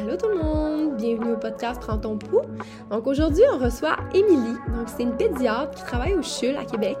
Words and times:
Allô 0.00 0.16
tout 0.16 0.28
le 0.28 0.38
monde, 0.38 0.96
bienvenue 0.96 1.32
au 1.32 1.36
podcast 1.36 1.78
Prends 1.78 1.98
ton 1.98 2.16
pouls. 2.16 2.40
Donc 2.90 3.06
aujourd'hui, 3.06 3.42
on 3.52 3.58
reçoit 3.58 3.96
Émilie. 4.14 4.56
Donc 4.68 4.86
c'est 4.86 5.02
une 5.02 5.14
pédiatre 5.14 5.72
qui 5.74 5.84
travaille 5.84 6.14
au 6.14 6.22
CHUL 6.22 6.56
à 6.56 6.64
Québec. 6.64 6.96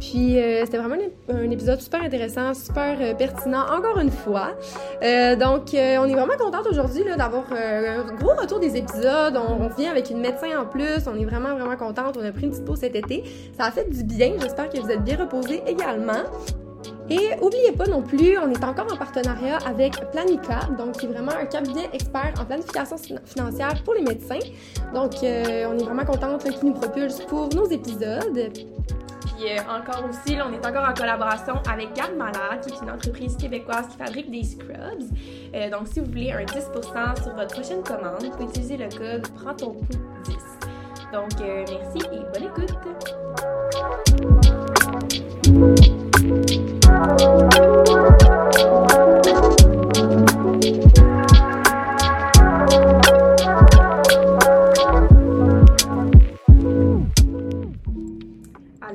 Puis 0.00 0.36
euh, 0.36 0.64
c'était 0.64 0.78
vraiment 0.78 0.96
un, 1.28 1.50
épisode 1.50 1.80
super 1.80 2.02
intéressant, 2.02 2.52
super 2.54 2.96
euh, 3.00 3.14
pertinent 3.14 3.66
encore 3.70 3.98
une 4.00 4.10
fois. 4.10 4.56
Euh, 5.02 5.36
donc 5.36 5.68
on 5.72 5.76
est 5.76 6.14
vraiment 6.14 6.36
contente 6.38 6.66
aujourd'hui 6.68 7.04
d'avoir 7.04 7.44
un 7.52 8.12
gros 8.16 8.34
retour 8.34 8.58
des 8.58 8.76
épisodes. 8.76 9.36
On, 9.36 9.66
on, 9.66 9.68
vient 9.68 9.92
avec 9.92 10.10
une 10.10 10.20
médecin 10.20 10.60
en 10.60 10.66
plus. 10.66 11.06
On 11.06 11.16
est 11.16 11.24
vraiment 11.24 11.54
vraiment 11.54 11.76
contente. 11.76 12.18
On 12.20 12.24
a 12.24 12.32
pris 12.32 12.44
une 12.44 12.50
petite 12.50 12.64
pause 12.64 12.78
cet 12.78 12.96
été. 12.96 13.22
Ça 13.56 13.66
a 13.66 13.70
fait 13.70 13.88
du 13.88 14.02
bien. 14.02 14.32
J'espère 14.40 14.70
que 14.70 14.80
vous 14.80 14.90
êtes 14.90 15.04
bien 15.04 15.18
reposés 15.18 15.62
également. 15.68 16.24
Et 17.10 17.34
n'oubliez 17.40 17.72
pas 17.72 17.86
non 17.86 18.02
plus, 18.02 18.38
on 18.38 18.48
est 18.50 18.62
encore 18.62 18.86
en 18.92 18.96
partenariat 18.96 19.58
avec 19.66 19.94
Planica, 20.12 20.60
donc 20.78 20.92
qui 20.92 21.06
est 21.06 21.08
vraiment 21.08 21.32
un 21.32 21.44
cabinet 21.44 21.90
expert 21.92 22.32
en 22.40 22.44
planification 22.44 22.96
financière 23.24 23.82
pour 23.82 23.94
les 23.94 24.02
médecins. 24.02 24.38
Donc, 24.94 25.14
euh, 25.24 25.66
on 25.68 25.76
est 25.76 25.82
vraiment 25.82 26.04
contente 26.04 26.44
qu'ils 26.44 26.68
nous 26.68 26.74
propulse 26.74 27.18
pour 27.22 27.48
nos 27.52 27.68
épisodes. 27.68 28.52
Puis 28.52 29.50
euh, 29.50 29.58
encore 29.68 30.04
aussi, 30.08 30.38
on 30.40 30.52
est 30.52 30.64
encore 30.64 30.88
en 30.88 30.94
collaboration 30.94 31.54
avec 31.68 31.94
Garde 31.94 32.14
Malade, 32.14 32.64
qui 32.64 32.74
est 32.74 32.80
une 32.80 32.90
entreprise 32.90 33.36
québécoise 33.36 33.88
qui 33.88 33.96
fabrique 33.96 34.30
des 34.30 34.44
scrubs. 34.44 35.02
Euh, 35.52 35.68
donc, 35.68 35.88
si 35.92 35.98
vous 35.98 36.06
voulez 36.06 36.30
un 36.30 36.44
10% 36.44 37.22
sur 37.24 37.34
votre 37.34 37.54
prochaine 37.54 37.82
commande, 37.82 38.22
vous 38.22 38.30
pouvez 38.30 38.44
utiliser 38.44 38.76
le 38.76 38.88
code 38.88 39.26
Prends 39.34 39.54
ton 39.54 39.72
coup 39.72 39.86
10. 40.26 40.36
Donc, 41.12 41.32
merci 41.40 41.98
et 42.12 42.20
bonne 42.32 42.44
écoute! 42.44 42.76
Allô 47.00 47.08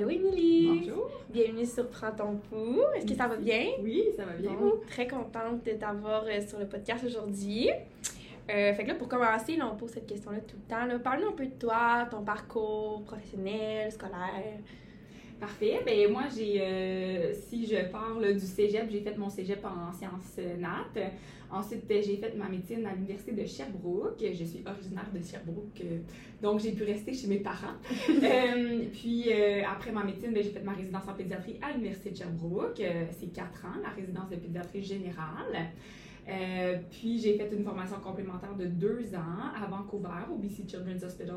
Émilie. 0.10 0.82
Bonjour. 0.82 1.10
Bienvenue 1.30 1.66
sur 1.66 1.90
Prends 1.90 2.12
ton 2.12 2.36
pouls. 2.36 2.80
Est-ce 2.96 3.08
que 3.08 3.16
ça 3.16 3.28
va 3.28 3.38
bien? 3.38 3.70
Oui, 3.82 4.04
ça 4.16 4.26
va 4.26 4.34
bien. 4.34 4.52
Bon, 4.54 4.74
très 4.88 5.08
contente 5.08 5.66
de 5.66 5.72
t'avoir 5.72 6.26
euh, 6.26 6.42
sur 6.46 6.60
le 6.60 6.68
podcast 6.68 7.04
aujourd'hui. 7.04 7.72
Euh, 8.52 8.74
fait 8.76 8.84
que 8.84 8.90
là, 8.90 8.94
pour 8.94 9.08
commencer, 9.08 9.56
là, 9.56 9.68
on 9.74 9.76
pose 9.76 9.90
cette 9.90 10.06
question-là 10.06 10.42
tout 10.42 10.58
le 10.58 10.70
temps. 10.70 11.00
Parle-nous 11.04 11.30
un 11.30 11.32
peu 11.32 11.48
de 11.48 11.56
toi, 11.58 12.08
ton 12.12 12.22
parcours 12.22 13.04
professionnel, 13.06 13.92
scolaire. 13.92 14.60
Parfait. 15.46 15.80
Ben 15.86 16.12
moi, 16.12 16.24
j'ai, 16.36 16.60
euh, 16.60 17.32
si 17.32 17.68
je 17.68 17.76
parle 17.92 18.34
du 18.34 18.40
cégep, 18.48 18.90
j'ai 18.90 19.02
fait 19.02 19.16
mon 19.16 19.30
cégep 19.30 19.64
en 19.64 19.94
sciences 19.94 20.40
nat. 20.58 20.88
Ensuite, 21.52 21.84
j'ai 21.88 22.18
fait 22.18 22.36
ma 22.36 22.50
médecine 22.50 22.84
à 22.88 22.94
l'université 22.94 23.32
de 23.32 23.46
Sherbrooke. 23.46 24.18
Je 24.20 24.44
suis 24.44 24.64
originaire 24.66 25.08
de 25.14 25.24
Sherbrooke, 25.24 25.84
donc 26.42 26.62
j'ai 26.62 26.72
pu 26.72 26.84
rester 26.84 27.14
chez 27.14 27.28
mes 27.28 27.38
parents. 27.38 27.78
euh, 28.10 28.86
puis 28.92 29.26
euh, 29.32 29.62
après 29.72 29.92
ma 29.92 30.04
médecine, 30.04 30.34
ben, 30.34 30.44
j'ai 30.44 30.50
fait 30.50 30.64
ma 30.64 30.74
résidence 30.74 31.08
en 31.08 31.14
pédiatrie 31.14 31.60
à 31.62 31.74
l'université 31.74 32.10
de 32.10 32.18
Sherbrooke. 32.18 32.82
C'est 33.12 33.32
quatre 33.32 33.66
ans, 33.66 33.80
la 33.84 33.90
résidence 33.90 34.30
de 34.32 34.38
pédiatrie 34.38 34.84
générale. 34.84 35.70
Euh, 36.28 36.78
puis 36.90 37.20
j'ai 37.20 37.38
fait 37.38 37.50
une 37.56 37.64
formation 37.64 37.98
complémentaire 38.00 38.56
de 38.56 38.66
deux 38.66 39.14
ans 39.14 39.54
à 39.62 39.68
Vancouver, 39.68 40.26
au 40.32 40.38
BC 40.38 40.64
Children's 40.68 41.04
Hospital, 41.04 41.36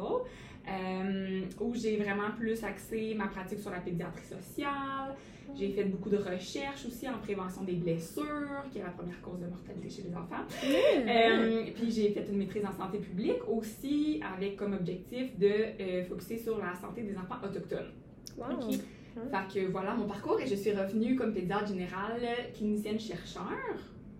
euh, 0.66 1.42
où 1.60 1.74
j'ai 1.74 1.96
vraiment 1.96 2.30
plus 2.36 2.64
axé 2.64 3.14
ma 3.14 3.26
pratique 3.26 3.60
sur 3.60 3.70
la 3.70 3.80
pédiatrie 3.80 4.24
sociale. 4.24 5.14
J'ai 5.54 5.70
fait 5.70 5.84
beaucoup 5.84 6.10
de 6.10 6.18
recherches 6.18 6.86
aussi 6.86 7.08
en 7.08 7.18
prévention 7.18 7.64
des 7.64 7.74
blessures, 7.74 8.64
qui 8.70 8.78
est 8.78 8.82
la 8.82 8.90
première 8.90 9.20
cause 9.22 9.40
de 9.40 9.46
mortalité 9.46 9.88
chez 9.88 10.02
les 10.02 10.14
enfants. 10.14 10.44
Euh, 10.64 11.64
puis 11.74 11.90
j'ai 11.90 12.10
fait 12.10 12.26
une 12.30 12.38
maîtrise 12.38 12.64
en 12.64 12.72
santé 12.72 12.98
publique 12.98 13.46
aussi, 13.48 14.20
avec 14.22 14.56
comme 14.56 14.74
objectif 14.74 15.38
de 15.38 16.04
focuser 16.08 16.38
sur 16.38 16.58
la 16.58 16.74
santé 16.74 17.02
des 17.02 17.16
enfants 17.16 17.36
autochtones. 17.42 17.92
Wow. 18.36 18.70
Fait 18.70 19.60
que 19.60 19.70
voilà 19.70 19.94
mon 19.94 20.06
parcours 20.06 20.38
et 20.40 20.46
je 20.46 20.54
suis 20.54 20.70
revenue 20.70 21.16
comme 21.16 21.32
pédiatre 21.32 21.66
générale, 21.66 22.20
clinicienne 22.54 23.00
chercheur 23.00 23.48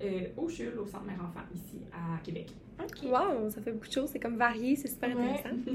euh, 0.03 0.29
au 0.37 0.49
CHUL, 0.49 0.79
au 0.79 0.87
Centre 0.87 1.05
Mère 1.05 1.17
Enfant, 1.17 1.45
ici 1.55 1.81
à 1.93 2.23
Québec. 2.23 2.49
Wow, 3.03 3.51
ça 3.51 3.61
fait 3.61 3.73
beaucoup 3.73 3.89
de 3.89 3.93
choses. 3.93 4.11
C'est 4.11 4.21
comme 4.21 4.37
varié, 4.37 4.77
c'est 4.77 4.89
super 4.89 5.11
intéressant. 5.11 5.57
euh, 5.67 5.75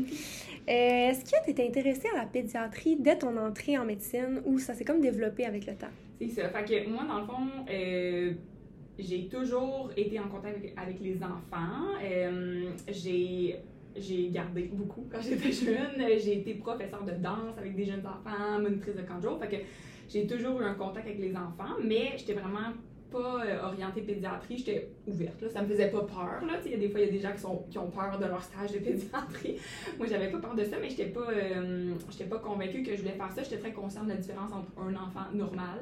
Est-ce 0.67 1.25
que 1.25 1.43
tu 1.43 1.51
étais 1.51 1.67
intéressée 1.67 2.07
à 2.13 2.19
la 2.19 2.25
pédiatrie 2.25 2.95
dès 2.97 3.17
ton 3.17 3.35
entrée 3.37 3.77
en 3.77 3.85
médecine 3.85 4.41
ou 4.45 4.59
ça 4.59 4.73
s'est 4.73 4.85
comme 4.85 5.01
développé 5.01 5.45
avec 5.45 5.65
le 5.65 5.75
temps? 5.75 5.91
C'est 6.19 6.29
ça. 6.29 6.49
Fait 6.49 6.63
que 6.63 6.89
moi, 6.89 7.03
dans 7.03 7.19
le 7.19 7.25
fond, 7.25 7.47
euh, 7.69 8.33
j'ai 8.97 9.27
toujours 9.27 9.91
été 9.97 10.19
en 10.19 10.29
contact 10.29 10.57
avec, 10.57 10.73
avec 10.77 10.99
les 11.01 11.17
enfants. 11.21 11.97
J'ai 12.87 13.59
j'ai 13.95 14.29
gardé 14.29 14.63
beaucoup 14.73 15.07
quand 15.11 15.21
j'étais 15.21 15.51
jeune. 15.51 16.19
J'ai 16.19 16.39
été 16.39 16.55
professeure 16.55 17.03
de 17.03 17.11
danse 17.11 17.57
avec 17.57 17.75
des 17.75 17.85
jeunes 17.85 18.05
enfants, 18.05 18.59
monitrice 18.59 18.95
de 18.95 19.01
camp 19.01 19.17
de 19.17 19.23
jour. 19.23 19.39
Fait 19.39 19.49
que 19.49 19.63
j'ai 20.09 20.27
toujours 20.27 20.61
eu 20.61 20.65
un 20.65 20.73
contact 20.73 21.05
avec 21.07 21.19
les 21.19 21.35
enfants, 21.35 21.75
mais 21.83 22.13
j'étais 22.17 22.33
vraiment 22.33 22.73
pas 23.13 23.45
euh, 23.45 23.67
orientée 23.67 24.01
pédiatrie, 24.01 24.57
j'étais 24.57 24.89
ouverte. 25.07 25.41
Là. 25.41 25.49
Ça 25.49 25.61
me 25.61 25.67
faisait 25.67 25.89
pas 25.89 26.01
peur. 26.01 26.45
Là. 26.45 26.53
Il 26.65 26.71
y 26.71 26.73
a 26.73 26.77
des 26.77 26.89
fois, 26.89 26.99
il 26.99 27.05
y 27.05 27.09
a 27.09 27.11
des 27.11 27.19
gens 27.19 27.31
qui, 27.31 27.41
sont, 27.41 27.63
qui 27.69 27.77
ont 27.77 27.89
peur 27.89 28.17
de 28.19 28.25
leur 28.25 28.41
stage 28.41 28.71
de 28.71 28.79
pédiatrie. 28.79 29.57
Moi, 29.97 30.07
j'avais 30.07 30.29
pas 30.29 30.39
peur 30.39 30.55
de 30.55 30.63
ça, 30.63 30.77
mais 30.81 30.89
j'étais 30.89 31.05
pas, 31.05 31.29
euh, 31.29 31.93
j'étais 32.09 32.25
pas 32.25 32.39
convaincue 32.39 32.81
que 32.81 32.95
je 32.95 33.01
voulais 33.01 33.13
faire 33.13 33.31
ça. 33.31 33.43
J'étais 33.43 33.59
très 33.59 33.71
consciente 33.71 34.05
de 34.05 34.09
la 34.11 34.17
différence 34.17 34.51
entre 34.51 34.71
un 34.79 34.93
enfant 34.95 35.31
normal 35.33 35.79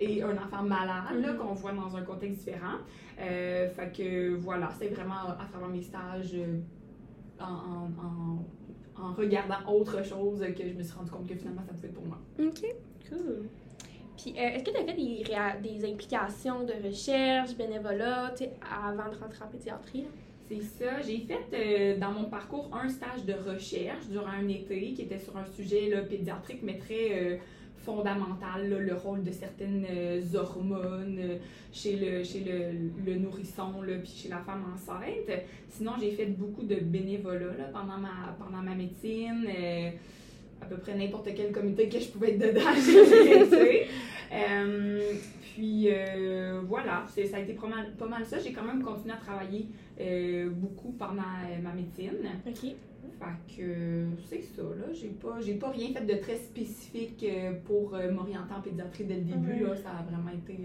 et 0.00 0.22
un 0.22 0.36
enfant 0.36 0.64
malade, 0.64 1.20
là, 1.20 1.34
qu'on 1.34 1.54
voit 1.54 1.72
dans 1.72 1.96
un 1.96 2.02
contexte 2.02 2.44
différent. 2.44 2.78
Euh, 3.20 3.68
fait 3.70 3.96
que 3.96 4.34
voilà, 4.34 4.70
c'est 4.76 4.88
vraiment 4.88 5.28
à 5.38 5.46
travers 5.48 5.68
mes 5.68 5.82
stages, 5.82 6.36
en, 7.38 7.44
en, 7.44 7.90
en, 8.02 9.02
en, 9.02 9.12
regardant 9.14 9.72
autre 9.72 10.04
chose, 10.04 10.40
que 10.40 10.68
je 10.68 10.74
me 10.74 10.82
suis 10.82 10.96
rendu 10.96 11.10
compte 11.12 11.28
que 11.28 11.36
finalement, 11.36 11.62
ça 11.64 11.72
pouvait 11.72 11.88
être 11.88 11.94
pour 11.94 12.06
moi. 12.06 12.18
OK. 12.40 12.64
Cool. 13.08 13.48
Puis, 14.16 14.34
euh, 14.36 14.40
est-ce 14.40 14.64
que 14.64 14.70
tu 14.70 14.76
as 14.76 14.84
fait 14.84 14.94
des, 14.94 15.24
des, 15.62 15.92
implications 15.92 16.64
de 16.64 16.72
recherche, 16.86 17.56
bénévolat, 17.56 18.34
avant 18.70 19.10
de 19.10 19.16
rentrer 19.16 19.44
en 19.44 19.48
pédiatrie? 19.48 20.06
C'est 20.48 20.60
ça. 20.60 21.00
J'ai 21.00 21.20
fait 21.20 21.46
euh, 21.54 21.98
dans 21.98 22.12
mon 22.12 22.24
parcours 22.24 22.70
un 22.74 22.88
stage 22.88 23.24
de 23.24 23.32
recherche 23.32 24.06
durant 24.10 24.28
un 24.28 24.48
été 24.48 24.92
qui 24.92 25.02
était 25.02 25.18
sur 25.18 25.36
un 25.36 25.46
sujet 25.46 25.88
là, 25.88 26.02
pédiatrique, 26.02 26.60
mais 26.62 26.76
très 26.76 27.12
euh, 27.12 27.36
fondamental, 27.78 28.68
le 28.68 28.94
rôle 28.94 29.24
de 29.24 29.30
certaines 29.30 29.86
euh, 29.90 30.22
hormones 30.34 31.38
chez 31.72 31.96
le, 31.96 32.22
chez 32.24 32.40
le, 32.40 33.10
le 33.10 33.18
nourrisson, 33.18 33.82
là, 33.82 33.94
puis 34.02 34.12
chez 34.14 34.28
la 34.28 34.38
femme 34.38 34.64
enceinte. 34.74 35.44
Sinon, 35.70 35.92
j'ai 35.98 36.10
fait 36.10 36.26
beaucoup 36.26 36.62
de 36.62 36.76
bénévolat 36.76 37.64
pendant, 37.72 37.98
ma, 37.98 38.36
pendant 38.38 38.62
ma 38.62 38.74
médecine 38.74 39.46
à 40.64 40.66
peu 40.66 40.76
près 40.76 40.94
n'importe 40.96 41.28
quel 41.36 41.52
comité 41.52 41.88
que 41.88 41.98
je 41.98 42.08
pouvais 42.08 42.32
être 42.32 42.38
dedans, 42.38 42.72
j'ai 42.74 43.88
euh, 44.32 45.12
Puis 45.42 45.88
euh, 45.88 46.60
voilà, 46.66 47.04
ça 47.06 47.36
a 47.36 47.40
été 47.40 47.52
pas 47.52 47.68
mal, 47.68 47.92
pas 47.98 48.06
mal 48.06 48.24
ça. 48.24 48.38
J'ai 48.38 48.52
quand 48.52 48.64
même 48.64 48.82
continué 48.82 49.12
à 49.12 49.18
travailler 49.18 49.68
euh, 50.00 50.50
beaucoup 50.50 50.92
pendant 50.92 51.22
euh, 51.22 51.62
ma 51.62 51.72
médecine. 51.72 52.12
OK. 52.46 52.74
Fait 53.16 53.56
que 53.56 54.06
c'est 54.28 54.42
ça, 54.42 54.62
là. 54.62 54.92
J'ai 54.92 55.08
pas, 55.08 55.38
j'ai 55.40 55.54
pas 55.54 55.70
rien 55.70 55.92
fait 55.92 56.04
de 56.04 56.14
très 56.14 56.36
spécifique 56.36 57.24
pour 57.64 57.92
m'orienter 57.92 58.54
en 58.54 58.60
pédiatrie 58.60 59.04
dès 59.04 59.14
le 59.14 59.20
début. 59.20 59.64
Là, 59.64 59.76
ça 59.76 59.90
a 59.90 60.02
vraiment 60.02 60.30
été 60.30 60.58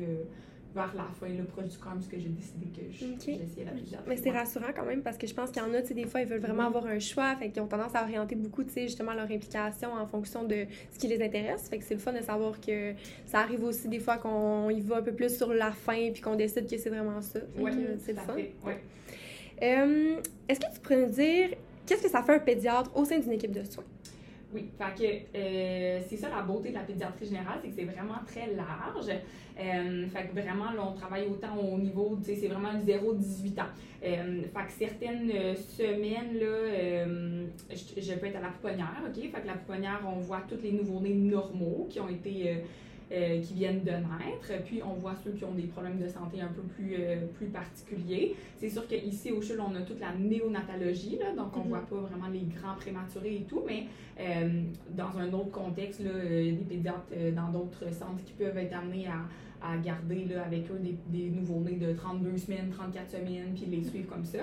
vers 0.74 0.94
la 0.96 1.06
fin, 1.20 1.28
le 1.28 1.44
proche 1.44 1.68
du 1.68 1.78
camp, 1.78 1.96
que 2.10 2.20
j'ai 2.20 2.30
décidé 2.30 2.68
que 2.68 2.92
j'essayais 2.92 3.16
okay. 3.16 3.66
la 3.66 3.72
pédiatrie. 3.72 4.06
Mais 4.08 4.18
c'est 4.18 4.32
rassurant 4.32 4.72
quand 4.76 4.86
même 4.86 5.02
parce 5.02 5.18
que 5.18 5.26
je 5.26 5.34
pense 5.34 5.50
qu'il 5.50 5.62
y 5.62 5.66
en 5.66 5.74
a, 5.74 5.82
tu 5.82 5.90
sais, 5.90 5.94
des 5.94 6.06
fois, 6.06 6.22
ils 6.22 6.28
veulent 6.28 6.40
vraiment 6.40 6.68
avoir 6.68 6.86
un 6.86 7.00
choix, 7.00 7.36
fait 7.36 7.50
qu'ils 7.50 7.62
ont 7.62 7.68
tendance 7.68 7.96
à 7.96 8.04
orienter 8.04 8.36
beaucoup, 8.36 8.64
tu 8.64 8.72
sais, 8.72 8.82
justement 8.84 9.14
leur 9.14 9.30
implication 9.32 9.94
en 9.94 10.06
fonction 10.06 10.44
de 10.44 10.66
ce 10.92 11.00
qui 11.00 11.08
les 11.08 11.24
intéresse. 11.24 11.68
Fait 11.70 11.80
que 11.80 11.84
c'est 11.84 11.96
le 11.96 12.00
fun 12.00 12.14
de 12.14 12.22
savoir 12.22 12.60
que 12.62 12.94
ça 13.26 13.40
arrive 13.40 13.64
aussi 13.64 13.88
des 13.88 14.00
fois 14.00 14.18
qu'on 14.18 14.70
y 14.70 14.82
va 14.82 14.98
un 14.98 15.02
peu 15.02 15.14
plus 15.14 15.36
sur 15.36 15.54
la 15.54 15.72
fin 15.72 16.12
puis 16.12 16.22
qu'on 16.22 16.36
décide 16.36 16.70
que 16.70 16.78
c'est 16.78 16.90
vraiment 16.90 17.22
ça. 17.22 17.40
Ouais, 17.58 17.72
c'est 18.00 18.14
le 18.14 18.20
fun. 18.20 18.36
Ouais. 18.36 18.80
Euh, 19.62 20.22
Est-ce 20.48 20.60
que 20.60 20.74
tu 20.74 20.80
pourrais 20.80 21.06
nous 21.06 21.12
dire 21.12 21.50
qu'est-ce 21.86 22.04
que 22.04 22.10
ça 22.10 22.24
fait 22.24 22.36
un 22.36 22.40
pédiatre 22.40 22.96
au 22.96 23.04
sein 23.06 23.20
d'une 23.20 23.32
équipe 23.32 23.52
de 23.52 23.64
soins? 23.64 23.84
Oui, 24.54 24.68
fait 24.78 24.96
que 24.98 25.38
euh, 25.38 26.00
c'est 26.08 26.18
ça 26.18 26.30
la 26.30 26.42
beauté 26.42 26.70
de 26.70 26.74
la 26.74 26.82
pédiatrie 26.82 27.26
générale, 27.26 27.60
c'est 27.62 27.70
que 27.70 27.76
c'est 27.76 27.84
vraiment 27.86 28.20
très 28.26 28.48
large. 28.56 29.10
Euh, 29.60 30.08
fait 30.08 30.28
que 30.28 30.32
vraiment, 30.32 30.70
on 30.80 30.94
travaille 30.94 31.28
autant 31.28 31.56
au 31.56 31.78
niveau, 31.78 32.18
tu 32.20 32.32
sais, 32.34 32.36
c'est 32.36 32.48
vraiment 32.48 32.74
0-18 32.74 33.62
ans. 33.62 33.66
Euh, 34.04 34.42
fait 34.42 34.66
que 34.66 34.72
certaines 34.72 35.32
semaines, 35.56 36.40
là, 36.40 37.06
je, 37.70 38.02
je, 38.02 38.14
peux 38.14 38.26
être 38.26 38.38
à 38.38 38.42
la 38.42 38.48
pouponnière, 38.48 39.04
OK? 39.06 39.22
Fait 39.22 39.42
que 39.42 39.48
la 39.48 39.54
pouponnière, 39.54 40.02
on 40.08 40.20
voit 40.20 40.42
tous 40.50 40.62
les 40.64 40.72
nouveaux-nés 40.72 41.14
normaux 41.14 41.88
qui 41.90 42.00
ont 42.00 42.10
été... 42.10 42.64
Euh, 43.12 43.42
qui 43.42 43.56
viennent 43.56 43.84
de 43.84 43.90
naître. 43.90 44.64
Puis 44.66 44.84
on 44.84 44.94
voit 44.94 45.16
ceux 45.24 45.32
qui 45.32 45.44
ont 45.44 45.54
des 45.56 45.64
problèmes 45.64 45.98
de 45.98 46.08
santé 46.08 46.42
un 46.42 46.48
peu 46.50 46.62
plus, 46.62 46.94
euh, 47.00 47.26
plus 47.34 47.48
particuliers. 47.48 48.36
C'est 48.58 48.70
sûr 48.70 48.86
qu'ici 48.88 49.32
au 49.32 49.42
CHUL, 49.42 49.60
on 49.60 49.74
a 49.74 49.82
toute 49.82 50.00
la 50.00 50.14
néonatologie, 50.14 51.18
là, 51.18 51.34
donc 51.36 51.58
on 51.58 51.62
ne 51.62 51.64
mm 51.64 51.66
-hmm. 51.66 51.70
voit 51.70 51.86
pas 51.90 51.96
vraiment 52.08 52.28
les 52.32 52.46
grands 52.56 52.76
prématurés 52.76 53.38
et 53.38 53.46
tout, 53.50 53.64
mais 53.66 53.86
euh, 54.20 54.62
dans 54.92 55.18
un 55.18 55.34
autre 55.34 55.50
contexte, 55.50 56.02
là, 56.04 56.12
des 56.24 56.66
pédiatres 56.70 57.12
dans 57.36 57.50
d'autres 57.52 57.92
centres 57.92 58.24
qui 58.24 58.34
peuvent 58.34 58.60
être 58.60 58.76
amenés 58.78 59.08
à, 59.08 59.22
à 59.62 59.78
garder 59.78 60.26
là, 60.26 60.44
avec 60.46 60.70
eux 60.72 60.80
des, 60.80 60.96
des 61.08 61.30
nouveaux-nés 61.30 61.76
de 61.76 61.94
32 61.94 62.38
semaines, 62.38 62.70
34 62.70 63.12
semaines, 63.12 63.54
puis 63.56 63.66
les 63.66 63.84
suivre 63.84 64.08
comme 64.08 64.26
ça. 64.26 64.40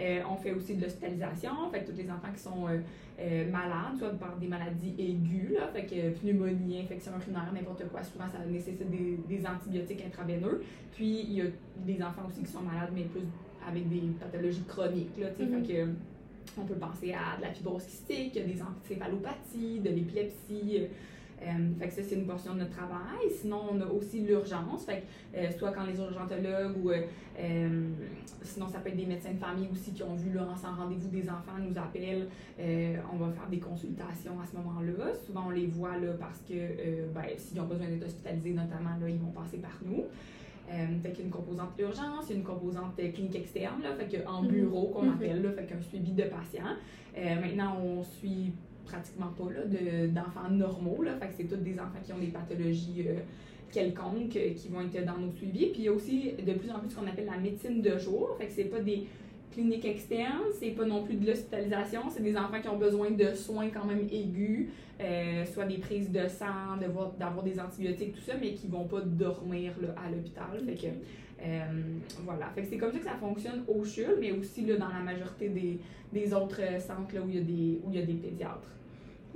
Euh, 0.00 0.20
on 0.30 0.36
fait 0.36 0.52
aussi 0.52 0.74
de 0.74 0.82
l'hospitalisation, 0.82 1.70
fait 1.70 1.84
que 1.84 1.90
tous 1.90 1.96
les 1.96 2.10
enfants 2.10 2.32
qui 2.34 2.42
sont 2.42 2.66
euh, 2.68 2.78
euh, 3.20 3.50
malades, 3.50 3.96
soit 3.98 4.10
par 4.18 4.36
des 4.36 4.48
maladies 4.48 4.94
aiguës, 4.98 5.58
là, 5.58 5.68
fait 5.68 5.84
que 5.84 6.10
pneumonie, 6.18 6.80
infection 6.80 7.12
urinaire, 7.20 7.50
n'importe 7.54 7.88
quoi, 7.88 8.02
souvent 8.02 8.24
ça 8.26 8.38
nécessite 8.46 8.90
des, 8.90 9.18
des 9.28 9.46
antibiotiques 9.46 10.04
intraveineux. 10.06 10.62
Puis 10.92 11.20
il 11.28 11.32
y 11.34 11.40
a 11.42 11.44
des 11.84 12.02
enfants 12.02 12.22
aussi 12.28 12.42
qui 12.42 12.50
sont 12.50 12.62
malades, 12.62 12.90
mais 12.94 13.02
plus 13.02 13.22
avec 13.66 13.88
des 13.88 14.02
pathologies 14.18 14.64
chroniques, 14.66 15.18
là, 15.18 15.28
tu 15.36 15.44
sais, 15.44 15.50
fait 15.50 15.72
que 15.72 15.88
on 16.56 16.64
peut 16.64 16.74
penser 16.74 17.12
à 17.12 17.36
de 17.36 17.42
la 17.42 17.50
fibrose 17.52 17.84
kystique, 17.84 18.34
des 18.34 18.60
encéphalopathies, 18.62 19.80
de 19.80 19.90
l'épilepsie. 19.90 20.86
Euh, 21.44 21.78
fait 21.78 21.88
que 21.88 21.92
ça, 21.94 22.02
c'est 22.02 22.14
une 22.14 22.26
portion 22.26 22.54
de 22.54 22.60
notre 22.60 22.72
travail. 22.76 23.28
Sinon, 23.40 23.60
on 23.72 23.80
a 23.80 23.86
aussi 23.86 24.20
l'urgence. 24.20 24.84
Fait 24.86 25.02
que, 25.32 25.38
euh, 25.38 25.50
soit 25.50 25.72
quand 25.72 25.84
les 25.84 25.98
urgentologues 25.98 26.76
ou 26.82 26.90
euh, 26.90 27.88
sinon, 28.42 28.68
ça 28.68 28.78
peut 28.78 28.88
être 28.90 28.96
des 28.96 29.06
médecins 29.06 29.32
de 29.32 29.38
famille 29.38 29.68
aussi 29.72 29.92
qui 29.92 30.02
ont 30.02 30.14
vu 30.14 30.32
là, 30.32 30.42
en 30.46 30.82
rendez-vous 30.82 31.08
des 31.08 31.28
enfants 31.28 31.58
nous 31.58 31.76
appellent. 31.78 32.28
On 33.12 33.16
va 33.16 33.30
faire 33.32 33.48
des 33.50 33.58
consultations 33.58 34.40
à 34.42 34.46
ce 34.46 34.56
moment-là. 34.56 35.14
Souvent, 35.26 35.46
on 35.48 35.50
les 35.50 35.66
voit 35.66 35.96
là, 35.98 36.12
parce 36.18 36.40
que 36.48 37.04
ben, 37.14 37.24
s'ils 37.36 37.60
ont 37.60 37.66
besoin 37.66 37.86
d'être 37.88 38.06
hospitalisés, 38.06 38.52
notamment, 38.52 38.96
là, 39.00 39.08
ils 39.08 39.18
vont 39.18 39.30
passer 39.32 39.58
par 39.58 39.78
nous. 39.84 40.04
Fait 41.02 41.10
qu'il 41.10 41.18
y 41.18 41.22
a 41.22 41.24
une 41.26 41.30
composante 41.30 41.70
urgence, 41.78 42.26
il 42.28 42.32
y 42.32 42.34
a 42.34 42.38
une 42.38 42.44
composante 42.44 42.96
clinique 42.96 43.36
externe, 43.36 43.82
là, 43.82 43.94
fait 43.94 44.06
que 44.06 44.26
en 44.26 44.42
Mhm. 44.42 44.48
bureau 44.48 44.86
qu'on 44.88 45.02
Mhm. 45.02 45.12
appelle, 45.14 45.42
là, 45.42 45.50
fait 45.52 45.66
qu'un 45.66 45.80
suivi 45.82 46.12
de 46.12 46.22
patients. 46.22 46.76
Euh, 47.16 47.40
maintenant, 47.40 47.76
on 47.84 48.02
suit 48.02 48.52
pratiquement 48.84 49.28
pas 49.38 49.50
là, 49.52 49.64
de- 49.64 50.08
d'enfants 50.08 50.50
normaux, 50.50 51.02
là, 51.02 51.16
fait 51.16 51.28
que 51.28 51.32
c'est 51.38 51.44
tous 51.44 51.56
des 51.62 51.74
enfants 51.74 52.00
qui 52.04 52.12
ont 52.12 52.18
des 52.18 52.28
pathologies 52.28 53.04
euh, 53.08 53.14
quelconques 53.72 54.36
euh, 54.36 54.54
qui 54.54 54.68
vont 54.68 54.80
être 54.82 55.04
dans 55.04 55.18
nos 55.18 55.32
suivis. 55.32 55.66
Puis 55.66 55.78
il 55.80 55.84
y 55.84 55.88
a 55.88 55.92
aussi 55.92 56.32
de 56.46 56.52
plus 56.52 56.70
en 56.70 56.78
plus 56.78 56.90
ce 56.90 56.96
qu'on 56.96 57.06
appelle 57.06 57.26
la 57.26 57.38
médecine 57.38 57.82
de 57.82 57.98
jour, 57.98 58.36
fait 58.38 58.46
que 58.46 58.52
c'est 58.52 58.64
pas 58.64 58.80
des 58.80 59.06
cliniques 59.54 59.84
externes, 59.84 60.42
c'est 60.58 60.70
pas 60.70 60.84
non 60.84 61.04
plus 61.04 61.14
de 61.16 61.26
l'hospitalisation, 61.26 62.02
c'est 62.10 62.22
des 62.22 62.36
enfants 62.36 62.60
qui 62.60 62.68
ont 62.68 62.76
besoin 62.78 63.10
de 63.10 63.32
soins 63.34 63.68
quand 63.68 63.84
même 63.84 64.06
aigus, 64.10 64.68
euh, 65.00 65.44
soit 65.46 65.64
des 65.64 65.78
prises 65.78 66.10
de 66.10 66.26
sang, 66.28 66.76
de 66.80 66.86
voir- 66.86 67.12
d'avoir 67.12 67.44
des 67.44 67.58
antibiotiques, 67.60 68.14
tout 68.14 68.20
ça, 68.20 68.34
mais 68.40 68.52
qui 68.52 68.66
vont 68.68 68.84
pas 68.84 69.00
dormir 69.00 69.72
là, 69.80 69.88
à 70.04 70.10
l'hôpital. 70.10 70.44
Fait 70.66 70.74
que, 70.74 70.92
euh, 71.42 71.60
voilà. 72.24 72.46
Fait 72.54 72.62
que 72.62 72.68
c'est 72.68 72.78
comme 72.78 72.92
ça 72.92 72.98
que 72.98 73.04
ça 73.04 73.16
fonctionne 73.18 73.64
au 73.68 73.84
CHUL, 73.84 74.16
mais 74.20 74.32
aussi 74.32 74.64
là, 74.66 74.76
dans 74.76 74.88
la 74.88 75.00
majorité 75.00 75.48
des, 75.48 75.78
des 76.12 76.34
autres 76.34 76.60
euh, 76.60 76.78
centres 76.78 77.14
là, 77.14 77.20
où 77.22 77.28
il 77.28 77.36
y 77.36 77.38
a 77.38 77.42
des, 77.42 77.80
où 77.84 77.90
il 77.92 77.98
y 77.98 78.02
a 78.02 78.06
des 78.06 78.14
pédiatres. 78.14 78.68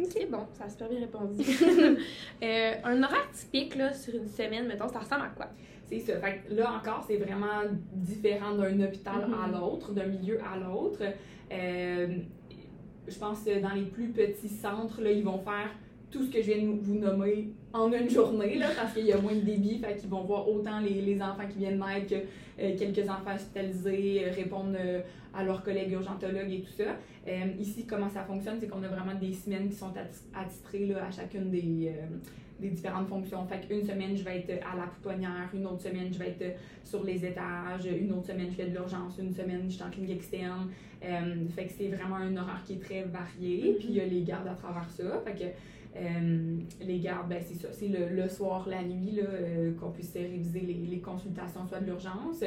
Ok, 0.01 0.29
bon, 0.31 0.47
ça 0.53 0.65
a 0.65 0.69
super 0.69 0.89
bien 0.89 1.01
répondu. 1.01 1.43
Euh, 2.43 2.73
un 2.85 3.03
horaire 3.03 3.29
typique 3.33 3.75
là, 3.75 3.93
sur 3.93 4.15
une 4.15 4.29
semaine, 4.29 4.67
mettons, 4.69 4.89
ça 4.89 5.01
ressemble 5.01 5.23
à 5.23 5.29
quoi? 5.37 5.47
C'est 5.89 6.01
ça. 6.01 6.19
Fait 6.21 6.43
que 6.49 6.55
là 6.55 6.73
encore, 6.79 7.05
c'est 7.07 7.17
vraiment 7.17 7.63
différent 7.95 8.55
d'un 8.55 8.79
hôpital 8.81 9.23
à 9.25 9.47
Mhm. 9.47 9.53
l'autre, 9.55 9.93
d'un 9.93 10.07
milieu 10.07 10.39
à 10.43 10.57
l'autre. 10.59 11.03
Euh, 11.51 12.19
je 13.07 13.19
pense 13.19 13.43
que 13.43 13.59
dans 13.61 13.73
les 13.75 13.87
plus 13.87 14.09
petits 14.09 14.49
centres, 14.51 15.01
là, 15.01 15.11
ils 15.11 15.25
vont 15.25 15.39
faire 15.39 15.71
tout 16.11 16.25
ce 16.25 16.31
que 16.31 16.41
je 16.41 16.53
viens 16.53 16.63
de 16.63 16.79
vous 16.81 16.99
nommer 16.99 17.49
en 17.73 17.93
une 17.93 18.09
journée, 18.09 18.57
là, 18.57 18.69
parce 18.75 18.95
qu'il 18.95 19.07
y 19.07 19.13
a 19.13 19.21
moins 19.21 19.35
de 19.35 19.41
débit, 19.41 19.79
fait 19.79 19.97
qu'ils 19.97 20.09
vont 20.09 20.25
voir 20.25 20.49
autant 20.49 20.81
les, 20.81 21.03
les 21.03 21.21
enfants 21.21 21.47
qui 21.51 21.59
viennent 21.59 21.79
naître 21.79 22.07
que 22.09 22.15
euh, 22.61 22.77
quelques 22.79 23.09
enfants 23.09 23.35
hospitalisés, 23.35 24.25
euh, 24.25 24.33
répondre 24.33 24.75
euh, 24.79 25.01
à 25.35 25.45
leurs 25.45 25.63
collègues 25.63 25.93
urgentologues 25.93 26.51
et 26.51 26.63
tout 26.63 26.73
ça. 26.73 26.97
Ici, 27.59 27.85
comment 27.87 28.09
ça 28.09 28.23
fonctionne, 28.23 28.57
c'est 28.59 28.69
qu'on 28.69 28.83
a 28.83 28.89
vraiment 28.89 29.15
des 29.15 29.35
semaines 29.35 29.69
qui 29.69 29.77
sont 29.77 29.91
atti- 29.91 30.25
attitrées 30.35 30.87
là, 30.87 31.05
à 31.07 31.11
chacune 31.11 31.51
des, 31.51 31.93
des 32.59 32.71
différentes 32.71 33.07
fonctions. 33.07 33.47
Fait 33.47 33.61
qu'une 33.69 33.85
semaine, 33.85 34.17
je 34.17 34.25
vais 34.25 34.39
être 34.39 34.65
à 34.65 34.75
la 34.75 34.87
pouponnière, 34.87 35.51
une 35.53 35.67
autre 35.67 35.83
semaine, 35.83 36.09
je 36.11 36.19
vais 36.19 36.29
être 36.29 36.57
sur 36.85 37.05
les 37.05 37.23
étages, 37.27 37.85
une 37.85 38.13
autre 38.13 38.29
semaine, 38.29 38.47
je 38.51 38.55
fais 38.57 38.71
de 38.71 38.75
l'urgence, 38.75 39.19
une 39.19 39.35
semaine, 39.35 39.65
je 39.69 39.75
suis 39.75 39.83
en 39.83 39.91
clinique 39.91 40.17
externe. 40.17 40.71
Fait 41.55 41.67
que 41.67 41.73
c'est 41.77 41.89
vraiment 41.89 42.17
un 42.17 42.35
horaire 42.35 42.63
qui 42.65 42.73
est 42.73 42.83
très 42.83 43.03
varié. 43.03 43.77
Puis 43.79 43.89
il 43.91 43.97
y 43.97 44.01
a 44.01 44.07
les 44.07 44.23
gardes 44.23 44.49
à 44.49 44.55
travers 44.55 44.89
ça. 44.89 45.21
Fait 45.27 45.35
que 45.35 45.45
euh, 46.01 46.57
les 46.81 46.99
gardes, 47.01 47.29
ben, 47.29 47.43
c'est 47.45 47.55
ça, 47.61 47.69
c'est 47.73 47.89
le, 47.89 48.15
le 48.15 48.29
soir, 48.29 48.69
la 48.69 48.83
nuit, 48.83 49.13
là, 49.13 49.23
euh, 49.25 49.73
qu'on 49.79 49.91
puisse 49.91 50.13
réviser 50.15 50.61
les, 50.61 50.75
les 50.75 50.99
consultations, 51.01 51.67
soit 51.67 51.81
de 51.81 51.87
l'urgence. 51.87 52.43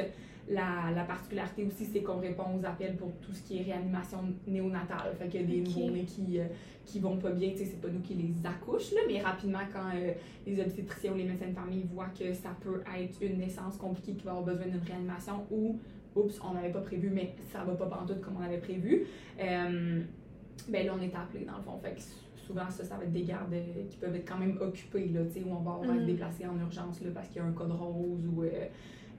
La, 0.48 0.90
la 0.94 1.04
particularité 1.04 1.64
aussi, 1.64 1.84
c'est 1.84 2.00
qu'on 2.02 2.18
répond 2.18 2.44
aux 2.58 2.64
appels 2.66 2.96
pour 2.96 3.12
tout 3.20 3.32
ce 3.32 3.42
qui 3.42 3.58
est 3.58 3.62
réanimation 3.62 4.18
néonatale. 4.46 5.14
Fait 5.18 5.28
qu'il 5.28 5.40
y 5.40 5.44
a 5.44 5.46
des 5.46 5.60
Ok. 5.60 5.76
nouveau-nés 5.76 6.04
qui, 6.04 6.40
euh, 6.40 6.44
qui 6.84 6.98
vont 6.98 7.16
pas 7.16 7.30
bien, 7.30 7.52
c'est 7.54 7.80
pas 7.80 7.88
nous 7.88 8.00
qui 8.00 8.14
les 8.14 8.34
accouchent, 8.44 8.92
là, 8.92 9.00
mais 9.06 9.20
rapidement, 9.22 9.60
quand 9.72 9.90
euh, 9.94 10.12
les 10.46 10.60
obstétriciens 10.60 11.12
ou 11.12 11.16
les 11.16 11.24
médecins 11.24 11.48
de 11.48 11.54
famille 11.54 11.84
voient 11.92 12.10
que 12.18 12.32
ça 12.32 12.50
peut 12.60 12.82
être 12.98 13.22
une 13.22 13.38
naissance 13.38 13.76
compliquée 13.76 14.14
qui 14.14 14.24
va 14.24 14.32
avoir 14.32 14.46
besoin 14.46 14.66
d'une 14.66 14.82
réanimation 14.84 15.46
ou, 15.52 15.78
oups, 16.16 16.40
on 16.44 16.54
n'avait 16.54 16.72
pas 16.72 16.80
prévu, 16.80 17.10
mais 17.10 17.34
ça 17.52 17.62
va 17.62 17.74
pas 17.74 17.86
pantoute 17.86 18.20
comme 18.20 18.34
on 18.40 18.44
avait 18.44 18.58
prévu, 18.58 19.06
ben 19.38 20.86
là, 20.86 20.92
on 20.98 21.02
est 21.02 21.14
appelé 21.14 21.44
dans 21.44 21.56
le 21.56 21.62
fond. 21.62 21.78
Fait 21.82 21.92
que 21.94 22.00
souvent, 22.46 22.68
ça, 22.70 22.84
ça 22.84 22.96
va 22.96 23.04
être 23.04 23.12
des 23.12 23.22
gardes 23.22 23.52
euh, 23.54 23.82
qui 23.88 23.96
peuvent 23.96 24.14
être 24.14 24.28
quand 24.28 24.38
même 24.38 24.58
occupés, 24.60 25.08
là, 25.08 25.20
tu 25.26 25.40
sais, 25.40 25.46
où 25.46 25.50
on 25.52 25.60
va 25.62 25.72
avoir 25.72 25.90
à 25.90 26.00
se 26.00 26.04
déplacer 26.04 26.46
en 26.46 26.58
urgence, 26.58 27.00
là, 27.02 27.10
parce 27.14 27.28
qu'il 27.28 27.36
y 27.36 27.40
a 27.40 27.44
un 27.44 27.52
cas 27.52 27.64
de 27.64 27.72
rose 27.72 28.26
ou 28.34 28.42
euh, 28.42 28.48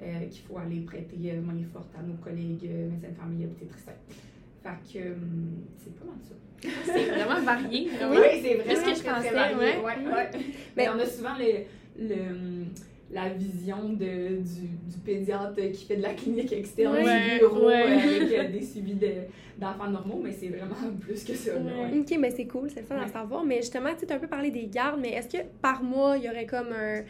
euh, 0.01 0.25
qu'il 0.27 0.41
faut 0.43 0.57
aller 0.57 0.81
prêter 0.81 1.17
main 1.41 1.53
forte 1.71 1.93
à 1.97 2.01
nos 2.03 2.15
collègues 2.15 2.69
médecins 2.91 3.09
de 3.09 3.15
famille 3.15 3.45
obstétriciens. 3.45 3.93
Fait 4.63 4.69
que 4.99 5.15
c'est 5.77 5.95
pas 5.99 6.05
mal 6.05 6.15
ça. 6.23 6.35
C'est 6.85 7.05
vraiment 7.09 7.41
varié. 7.45 7.89
Oui, 8.09 8.41
c'est 8.41 8.55
vraiment 8.55 8.81
Plus 8.83 8.91
que 8.91 8.97
je 8.97 9.03
pensais, 9.03 9.33
varié, 9.33 9.55
ouais. 9.57 9.77
ouais, 9.83 10.13
ouais. 10.13 10.31
Mais 10.77 10.89
on 10.89 10.99
a 10.99 11.05
souvent 11.05 11.35
le, 11.37 11.63
le- 11.99 12.65
la 13.13 13.29
vision 13.29 13.89
de, 13.89 14.37
du, 14.41 14.67
du 14.91 14.97
pédiatre 15.05 15.55
qui 15.71 15.85
fait 15.85 15.97
de 15.97 16.01
la 16.01 16.13
clinique 16.13 16.51
externe 16.51 16.95
Ouais, 16.95 17.31
du 17.33 17.39
bureau 17.39 17.67
ouais. 17.67 17.83
euh, 17.83 17.97
avec 18.25 18.31
euh, 18.39 18.51
des 18.51 18.61
suivis 18.65 18.95
de- 18.95 19.07
d'enfants 19.57 19.89
normaux, 19.89 20.19
mais 20.23 20.31
c'est 20.31 20.47
vraiment 20.47 20.75
plus 20.99 21.23
que 21.23 21.33
ça. 21.33 21.51
Ouais. 21.55 21.91
ouais. 21.91 21.99
Ok, 21.99 22.17
mais 22.19 22.31
c'est 22.31 22.47
cool, 22.47 22.69
c'est 22.71 22.81
le 22.81 22.85
fun 22.87 22.97
à 22.99 23.07
savoir. 23.07 23.43
Mais 23.45 23.57
justement, 23.57 23.89
tu 23.93 23.99
sais, 23.99 24.05
t'as 24.07 24.15
un 24.15 24.19
peu 24.19 24.27
parlé 24.27 24.49
des 24.51 24.67
gardes, 24.67 24.99
mais 24.99 25.11
est-ce 25.11 25.29
que 25.37 25.43
par 25.61 25.83
mois, 25.83 26.17
il 26.17 26.23
y 26.23 26.29
aurait 26.29 26.45
comme 26.47 26.71
un. 26.71 27.03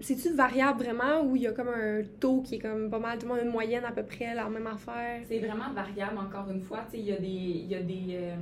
C'est-tu 0.00 0.34
variable 0.34 0.84
vraiment 0.84 1.22
ou 1.24 1.36
il 1.36 1.42
y 1.42 1.46
a 1.46 1.52
comme 1.52 1.68
un 1.68 2.02
taux 2.20 2.42
qui 2.42 2.56
est 2.56 2.58
comme 2.58 2.88
pas 2.90 2.98
mal, 2.98 3.18
tout 3.18 3.26
le 3.26 3.34
monde 3.34 3.42
une 3.44 3.50
moyenne 3.50 3.84
à 3.84 3.92
peu 3.92 4.02
près, 4.02 4.34
la 4.34 4.48
même 4.48 4.66
affaire? 4.66 5.20
C'est 5.28 5.38
vraiment 5.38 5.72
variable, 5.74 6.18
encore 6.18 6.50
une 6.50 6.60
fois. 6.60 6.80
Il 6.94 7.00
y, 7.00 7.12
a 7.12 7.16
des- 7.16 7.26
y, 7.26 7.74
euh, 7.74 8.36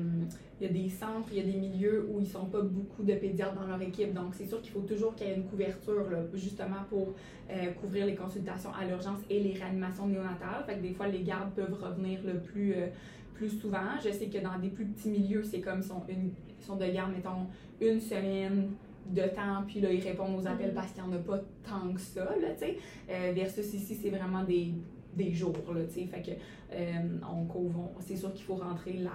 y 0.60 0.64
a 0.66 0.68
des 0.68 0.88
centres, 0.88 1.28
il 1.32 1.38
y 1.38 1.40
a 1.40 1.44
des 1.44 1.58
milieux 1.58 2.06
où 2.10 2.20
ils 2.20 2.26
sont 2.26 2.46
pas 2.46 2.60
beaucoup 2.62 3.02
de 3.02 3.14
pédiatres 3.14 3.54
dans 3.54 3.66
leur 3.66 3.80
équipe. 3.80 4.12
Donc, 4.12 4.34
c'est 4.34 4.46
sûr 4.46 4.60
qu'il 4.60 4.72
faut 4.72 4.80
toujours 4.80 5.14
qu'il 5.14 5.28
y 5.28 5.30
ait 5.30 5.36
une 5.36 5.44
couverture, 5.46 6.06
justement 6.34 6.84
pour 6.88 7.14
euh, 7.50 7.72
couvrir 7.80 8.06
les 8.06 8.14
consultations 8.14 8.70
à 8.78 8.84
l'urgence 8.84 9.20
et 9.30 9.40
les 9.40 9.54
réanimations 9.54 10.06
néonatales. 10.06 10.64
Fait 10.66 10.74
que 10.76 10.82
des 10.82 10.92
fois, 10.92 11.08
les 11.08 11.22
gardes 11.22 11.52
peuvent 11.54 11.74
revenir 11.82 12.20
le 12.24 12.40
plus, 12.40 12.72
euh, 12.74 12.86
plus 13.34 13.50
souvent. 13.50 13.98
Je 14.04 14.10
sais 14.10 14.26
que 14.26 14.38
dans 14.38 14.58
des 14.58 14.68
plus 14.68 14.84
petits 14.86 15.08
milieux, 15.10 15.44
c'est 15.44 15.60
comme 15.60 15.80
ils 15.80 15.84
sont, 15.84 16.02
une, 16.08 16.30
sont 16.60 16.76
de 16.76 16.86
garde, 16.86 17.12
mettons, 17.12 17.46
une 17.80 18.00
semaine 18.00 18.68
de 19.10 19.22
temps, 19.22 19.62
puis 19.66 19.80
là, 19.80 19.92
ils 19.92 20.02
répondent 20.02 20.38
aux 20.38 20.46
appels 20.46 20.68
Mhm. 20.68 20.74
parce 20.74 20.92
qu'il 20.92 21.02
n'y 21.02 21.08
en 21.08 21.12
a 21.12 21.18
pas 21.18 21.38
tant 21.68 21.92
que 21.92 22.00
ça, 22.00 22.24
là, 22.24 22.48
tu 22.58 22.60
sais. 22.66 22.76
Euh, 23.10 23.32
versus 23.34 23.72
ici, 23.74 23.94
c'est 23.94 24.10
vraiment 24.10 24.42
des, 24.44 24.72
des 25.14 25.32
jours, 25.32 25.56
là, 25.74 25.80
tu 25.84 26.00
sais. 26.00 26.06
Fait 26.06 26.22
que 26.22 26.30
euh, 26.72 27.18
on 27.32 27.44
couvre, 27.44 27.90
c'est 28.00 28.16
sûr 28.16 28.32
qu'il 28.34 28.44
faut 28.44 28.56
rentrer 28.56 28.94
la, 28.94 29.10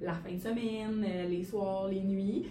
la 0.00 0.14
fin 0.14 0.32
de 0.32 0.38
semaine, 0.38 1.04
euh, 1.06 1.28
les 1.28 1.42
soirs, 1.44 1.88
les 1.88 2.00
nuits. 2.00 2.44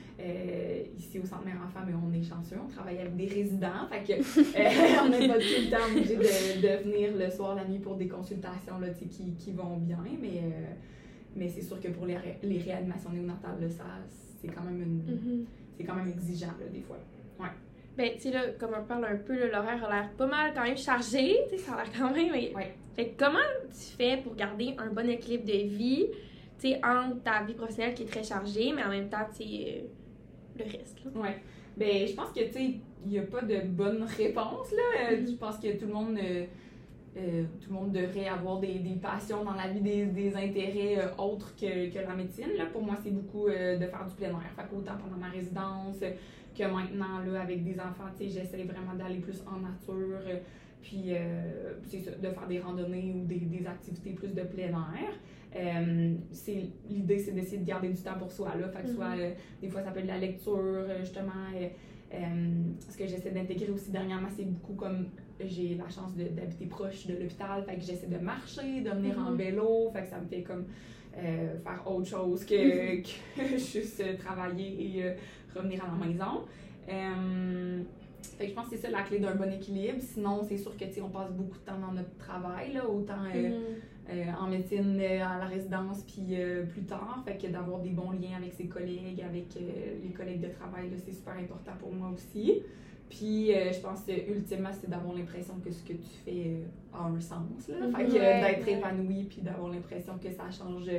Ici, 0.97 1.19
au 1.19 1.25
Centre 1.25 1.45
Mère 1.45 1.57
Enfant, 1.65 1.81
mais 1.85 1.93
on 1.93 2.11
est 2.13 2.23
chanceux, 2.23 2.57
on 2.63 2.69
travaille 2.71 2.97
avec 2.99 3.15
des 3.15 3.27
résidents, 3.27 3.87
fait 3.89 4.03
que 4.03 4.19
on 5.05 5.09
n'est 5.09 5.27
pas 5.27 5.33
tout 5.35 5.39
le 5.39 5.69
temps 5.69 5.85
obligé 5.91 6.15
de, 6.15 6.61
de 6.61 6.83
venir 6.83 7.09
le 7.17 7.29
soir, 7.31 7.55
la 7.55 7.65
nuit 7.67 7.79
pour 7.79 7.95
des 7.95 8.07
consultations, 8.07 8.79
là, 8.79 8.89
tu 8.89 8.99
sais, 8.99 9.05
qui, 9.05 9.33
qui 9.33 9.51
vont 9.51 9.77
bien, 9.77 9.99
mais... 10.21 10.41
mais 11.35 11.49
c'est 11.49 11.61
sûr 11.63 11.79
que 11.81 11.89
pour 11.89 12.05
les, 12.05 12.15
ré- 12.17 12.39
les 12.43 12.59
réanimations 12.59 13.09
néonatales, 13.11 13.59
là, 13.61 13.69
ça, 13.69 13.83
c'est 14.41 14.47
quand 14.47 14.63
même 14.63 14.81
une. 14.81 15.14
C'est 15.77 15.83
quand 15.83 15.95
même 15.95 16.07
exigeant, 16.07 16.47
là, 16.59 16.67
des 16.71 16.81
fois. 16.81 16.97
Ben, 17.97 18.11
tu 18.15 18.23
sais, 18.23 18.31
là, 18.31 18.41
comme 18.59 18.71
on 18.77 18.83
parle 18.83 19.05
un 19.05 19.15
peu, 19.15 19.33
l'horaire 19.49 19.81
a 19.85 19.89
l'air 19.89 20.09
pas 20.17 20.27
mal 20.27 20.51
quand 20.53 20.63
même 20.63 20.75
chargé. 20.77 21.37
Tu 21.49 21.51
sais, 21.51 21.63
ça 21.63 21.75
a 21.75 21.83
l'air 21.85 21.93
quand 21.97 22.11
même. 22.13 22.29
mais- 22.29 22.53
Ouais. 22.53 22.75
Fait 22.93 23.07
que 23.07 23.23
comment 23.23 23.39
tu 23.69 23.95
fais 23.95 24.17
pour 24.17 24.35
garder 24.35 24.75
un 24.77 24.87
bon 24.87 25.09
équilibre 25.09 25.45
de 25.45 25.65
vie, 25.65 26.07
tu 26.59 26.71
sais, 26.71 26.81
entre 26.85 27.23
ta 27.23 27.43
vie 27.43 27.53
professionnelle 27.53 27.93
qui 27.93 28.03
est 28.03 28.07
très 28.07 28.23
chargée, 28.23 28.73
mais 28.75 28.83
en 28.83 28.89
même 28.89 29.07
temps, 29.07 29.25
tu 29.31 29.45
sais, 29.45 29.83
euh, 30.57 30.59
le 30.59 30.63
reste, 30.77 31.05
là? 31.05 31.11
Ouais. 31.21 31.37
Ben, 31.77 32.05
je 32.05 32.13
pense 32.13 32.31
que, 32.31 32.41
tu 32.41 32.51
sais, 32.51 32.63
il 33.05 33.09
n'y 33.11 33.19
a 33.19 33.23
pas 33.23 33.41
de 33.41 33.61
bonne 33.61 34.03
réponse, 34.03 34.73
là. 34.73 35.11
Euh, 35.11 35.21
Mhm. 35.21 35.27
Je 35.27 35.33
pense 35.35 35.57
que 35.57 35.77
tout 35.79 35.85
le 35.87 35.93
monde, 35.93 36.17
euh, 36.21 36.45
euh, 37.17 37.43
tout 37.61 37.69
le 37.69 37.75
monde 37.75 37.91
devrait 37.93 38.27
avoir 38.27 38.59
des, 38.59 38.79
des 38.79 38.95
passions 38.95 39.43
dans 39.43 39.53
la 39.53 39.69
vie, 39.69 39.79
des, 39.79 40.05
des 40.07 40.35
intérêts 40.35 40.97
euh, 40.97 41.15
autres 41.17 41.55
que, 41.55 41.89
que 41.89 41.99
la 41.99 42.13
médecine, 42.13 42.49
là. 42.57 42.65
Pour 42.65 42.83
moi, 42.83 42.95
c'est 43.01 43.11
beaucoup 43.11 43.47
euh, 43.47 43.77
de 43.77 43.85
faire 43.85 44.05
du 44.05 44.15
plein 44.15 44.29
air. 44.29 44.51
Fait 44.55 44.63
qu'autant 44.69 44.97
pendant 45.01 45.17
ma 45.17 45.29
résidence 45.29 45.99
que 46.57 46.63
maintenant, 46.63 47.19
là, 47.25 47.41
avec 47.41 47.63
des 47.63 47.79
enfants, 47.79 48.11
j'essaie 48.19 48.63
vraiment 48.63 48.95
d'aller 48.97 49.19
plus 49.19 49.41
en 49.47 49.59
nature. 49.59 50.21
puis, 50.81 51.13
de 51.13 52.29
faire 52.29 52.47
des 52.47 52.59
randonnées 52.59 53.13
ou 53.15 53.25
des, 53.25 53.39
des 53.39 53.65
activités 53.67 54.11
plus 54.11 54.33
de 54.33 54.41
plein 54.41 54.67
air. 54.67 55.13
Euh, 55.55 56.15
c'est 56.31 56.65
l'idée 56.89 57.17
c'est 57.17 57.31
d'essayer 57.31 57.59
de 57.59 57.65
garder 57.65 57.87
du 57.87 58.01
temps 58.01 58.17
pour 58.19 58.29
soi 58.29 58.55
là 58.59 58.67
fait 58.67 58.83
que 58.83 58.89
soit 58.89 59.15
Mhm. 59.15 59.21
euh, 59.21 59.31
des 59.61 59.69
fois 59.69 59.81
ça 59.81 59.91
peut 59.91 59.99
être 59.99 60.05
de 60.05 60.11
la 60.11 60.17
lecture 60.17 60.57
euh, 60.57 60.99
justement 60.99 61.31
euh, 62.13 62.17
ce 62.89 62.97
que 62.97 63.07
j'essaie 63.07 63.31
d'intégrer 63.31 63.71
aussi 63.71 63.91
dernièrement, 63.91 64.27
c'est 64.35 64.45
beaucoup 64.45 64.73
comme 64.73 65.07
j'ai 65.39 65.75
la 65.75 65.89
chance 65.89 66.15
d'habiter 66.15 66.65
proche 66.65 67.07
de 67.07 67.13
l'hôpital, 67.13 67.63
fait 67.63 67.75
que 67.75 67.81
j'essaie 67.81 68.07
de 68.07 68.17
marcher, 68.17 68.81
de 68.81 68.89
venir 68.89 69.17
en 69.19 69.31
mm-hmm. 69.31 69.35
vélo, 69.35 69.91
fait 69.91 70.03
que 70.03 70.09
ça 70.09 70.19
me 70.19 70.27
fait 70.27 70.41
comme 70.41 70.65
faire 71.13 71.83
autre 71.85 72.07
chose 72.07 72.45
que, 72.45 73.01
que 73.01 73.57
juste 73.57 74.17
travailler 74.17 74.99
et 74.99 75.15
revenir 75.53 75.83
à 75.83 75.87
la 75.87 76.05
maison. 76.05 76.45
Fait 78.37 78.45
que 78.45 78.49
je 78.49 78.55
pense 78.55 78.69
que 78.69 78.75
c'est 78.75 78.83
ça 78.83 78.89
la 78.89 79.01
clé 79.01 79.19
d'un 79.19 79.35
bon 79.35 79.51
équilibre. 79.51 79.99
Sinon, 79.99 80.41
c'est 80.47 80.57
sûr 80.57 80.75
que 80.77 80.85
on 81.01 81.09
passe 81.09 81.31
beaucoup 81.31 81.57
de 81.57 81.65
temps 81.65 81.79
dans 81.79 81.91
notre 81.91 82.15
travail, 82.17 82.73
là, 82.73 82.87
autant 82.87 83.23
mm-hmm. 83.23 83.51
En 84.39 84.47
médecine 84.47 84.99
à 84.99 85.39
la 85.39 85.45
résidence 85.45 86.03
puis 86.03 86.35
plus 86.69 86.83
tard. 86.83 87.23
Fait 87.25 87.37
que 87.37 87.47
d'avoir 87.47 87.79
des 87.79 87.89
bons 87.89 88.11
liens 88.11 88.37
avec 88.37 88.53
ses 88.53 88.67
collègues, 88.67 89.21
avec 89.21 89.47
les 89.55 90.11
collègues 90.11 90.41
de 90.41 90.49
travail, 90.49 90.91
c'est 91.03 91.11
super 91.11 91.33
important 91.33 91.73
pour 91.79 91.91
moi 91.91 92.11
aussi. 92.13 92.61
Puis 93.09 93.53
euh, 93.53 93.71
je 93.71 93.79
pense 93.79 94.01
que 94.01 94.11
ultimement, 94.31 94.71
c'est 94.73 94.89
d'avoir 94.89 95.15
l'impression 95.15 95.55
que 95.63 95.71
ce 95.71 95.83
que 95.83 95.93
tu 95.93 96.09
fais 96.23 96.47
euh, 96.47 96.65
a 96.93 97.03
un 97.05 97.19
sens. 97.19 97.67
Là. 97.67 97.75
Fait 97.95 98.05
que 98.05 98.11
d'être 98.11 98.67
épanoui 98.67 99.25
puis 99.25 99.41
d'avoir 99.41 99.71
l'impression 99.71 100.17
que 100.17 100.31
ça 100.31 100.49
change 100.49 100.89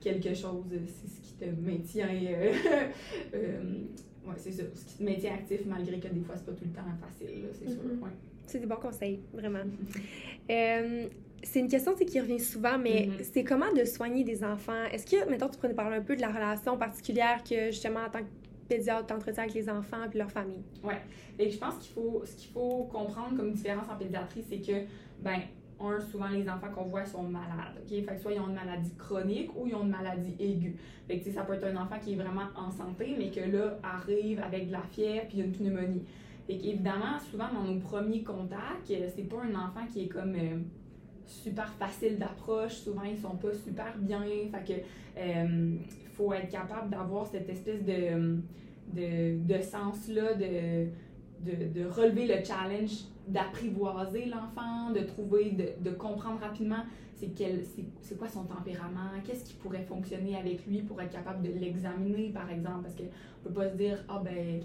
quelque 0.00 0.34
chose, 0.34 0.66
c'est 0.70 1.08
ce 1.08 1.20
qui 1.20 1.34
te 1.34 1.44
maintient. 1.44 2.08
Euh, 3.34 3.84
ouais, 4.26 4.34
c'est 4.36 4.52
ça. 4.52 4.62
Ce 4.74 4.84
qui 4.84 4.98
te 4.98 5.02
maintient 5.02 5.34
actif 5.34 5.66
malgré 5.66 5.98
que 5.98 6.08
des 6.08 6.20
fois, 6.20 6.36
c'est 6.36 6.46
pas 6.46 6.52
tout 6.52 6.64
le 6.64 6.70
temps 6.70 6.82
facile, 7.00 7.44
c'est 7.52 7.68
sûr. 7.68 7.82
Mm-hmm. 7.82 8.02
Ouais. 8.02 8.10
C'est 8.46 8.60
des 8.60 8.66
bons 8.66 8.76
conseils, 8.76 9.20
vraiment. 9.32 9.64
c'est 11.42 11.60
une 11.60 11.68
question 11.68 11.94
qui 11.94 12.20
revient 12.20 12.40
souvent, 12.40 12.78
mais 12.78 13.08
mm-hmm. 13.08 13.24
c'est 13.32 13.44
comment 13.44 13.72
de 13.72 13.84
soigner 13.84 14.24
des 14.24 14.44
enfants? 14.44 14.84
Est-ce 14.92 15.06
que, 15.06 15.28
maintenant, 15.28 15.48
tu 15.48 15.56
pourrais 15.56 15.68
nous 15.68 15.74
parler 15.74 15.96
un 15.96 16.02
peu 16.02 16.16
de 16.16 16.20
la 16.20 16.28
relation 16.28 16.76
particulière 16.76 17.42
que, 17.42 17.66
justement, 17.66 18.00
en 18.00 18.10
tant 18.10 18.20
que 18.20 18.28
pédiatre 18.68 19.06
t'entretiens 19.06 19.44
avec 19.44 19.54
les 19.54 19.68
enfants 19.68 19.98
et 20.12 20.18
leur 20.18 20.30
famille? 20.30 20.62
Oui. 20.82 20.94
Et 21.38 21.50
je 21.50 21.58
pense 21.58 21.76
qu'il 21.78 21.92
faut, 21.92 22.22
ce 22.24 22.34
qu'il 22.34 22.50
faut 22.50 22.84
comprendre 22.84 23.36
comme 23.36 23.52
différence 23.52 23.88
en 23.88 23.96
pédiatrie, 23.96 24.44
c'est 24.48 24.60
que, 24.60 24.84
ben, 25.20 25.40
un, 25.80 26.00
souvent 26.00 26.28
les 26.28 26.48
enfants 26.48 26.70
qu'on 26.74 26.84
voit 26.84 27.04
sont 27.04 27.22
malades. 27.22 27.80
ok? 27.80 27.88
Fait 27.88 28.16
que 28.16 28.20
soit 28.20 28.32
ils 28.32 28.40
ont 28.40 28.48
une 28.48 28.54
maladie 28.54 28.94
chronique 28.96 29.50
ou 29.56 29.66
ils 29.66 29.74
ont 29.74 29.84
une 29.84 29.90
maladie 29.90 30.34
aiguë. 30.38 30.76
Fait 31.06 31.20
que 31.20 31.30
ça 31.30 31.42
peut 31.42 31.54
être 31.54 31.64
un 31.64 31.76
enfant 31.76 31.98
qui 32.02 32.14
est 32.14 32.16
vraiment 32.16 32.48
en 32.56 32.70
santé, 32.70 33.14
mais 33.16 33.30
que 33.30 33.48
là 33.48 33.78
arrive 33.82 34.40
avec 34.40 34.66
de 34.68 34.72
la 34.72 34.82
fièvre 34.82 35.26
puis 35.28 35.38
une 35.38 35.52
pneumonie. 35.52 36.02
Fait 36.46 36.56
qu'évidemment, 36.56 37.18
souvent 37.30 37.48
dans 37.52 37.62
nos 37.62 37.78
premiers 37.78 38.22
contacts, 38.22 38.86
c'est 38.86 39.28
pas 39.28 39.36
un 39.42 39.54
enfant 39.54 39.86
qui 39.92 40.04
est 40.04 40.08
comme 40.08 40.34
euh, 40.34 40.58
super 41.28 41.72
facile 41.74 42.18
d'approche. 42.18 42.74
Souvent, 42.74 43.02
ils 43.02 43.18
sont 43.18 43.36
pas 43.36 43.52
super 43.52 43.96
bien. 43.98 44.22
Fait 44.50 44.64
que 44.74 44.80
euh, 45.20 45.76
faut 46.14 46.32
être 46.32 46.50
capable 46.50 46.90
d'avoir 46.90 47.26
cette 47.26 47.48
espèce 47.48 47.84
de, 47.84 48.38
de, 48.92 49.38
de 49.46 49.62
sens-là, 49.62 50.34
de, 50.34 50.88
de, 51.40 51.80
de, 51.80 51.86
relever 51.86 52.26
le 52.26 52.44
challenge, 52.44 53.04
d'apprivoiser 53.28 54.26
l'enfant, 54.26 54.90
de 54.90 55.00
trouver, 55.00 55.50
de, 55.52 55.88
de 55.88 55.94
comprendre 55.94 56.40
rapidement 56.40 56.82
c'est 57.18 57.34
quel 57.34 57.64
c'est 58.00 58.16
quoi 58.16 58.28
son 58.28 58.44
tempérament, 58.44 59.10
qu'est-ce 59.24 59.44
qui 59.44 59.54
pourrait 59.54 59.82
fonctionner 59.82 60.36
avec 60.36 60.64
lui 60.66 60.82
pour 60.82 61.00
être 61.02 61.10
capable 61.10 61.42
de 61.42 61.52
l'examiner, 61.58 62.30
par 62.30 62.48
exemple. 62.50 62.82
Parce 62.82 62.94
qu'on 62.94 63.48
peut 63.48 63.54
pas 63.54 63.68
se 63.70 63.76
dire, 63.76 64.04
ah 64.08 64.22
ben, 64.24 64.60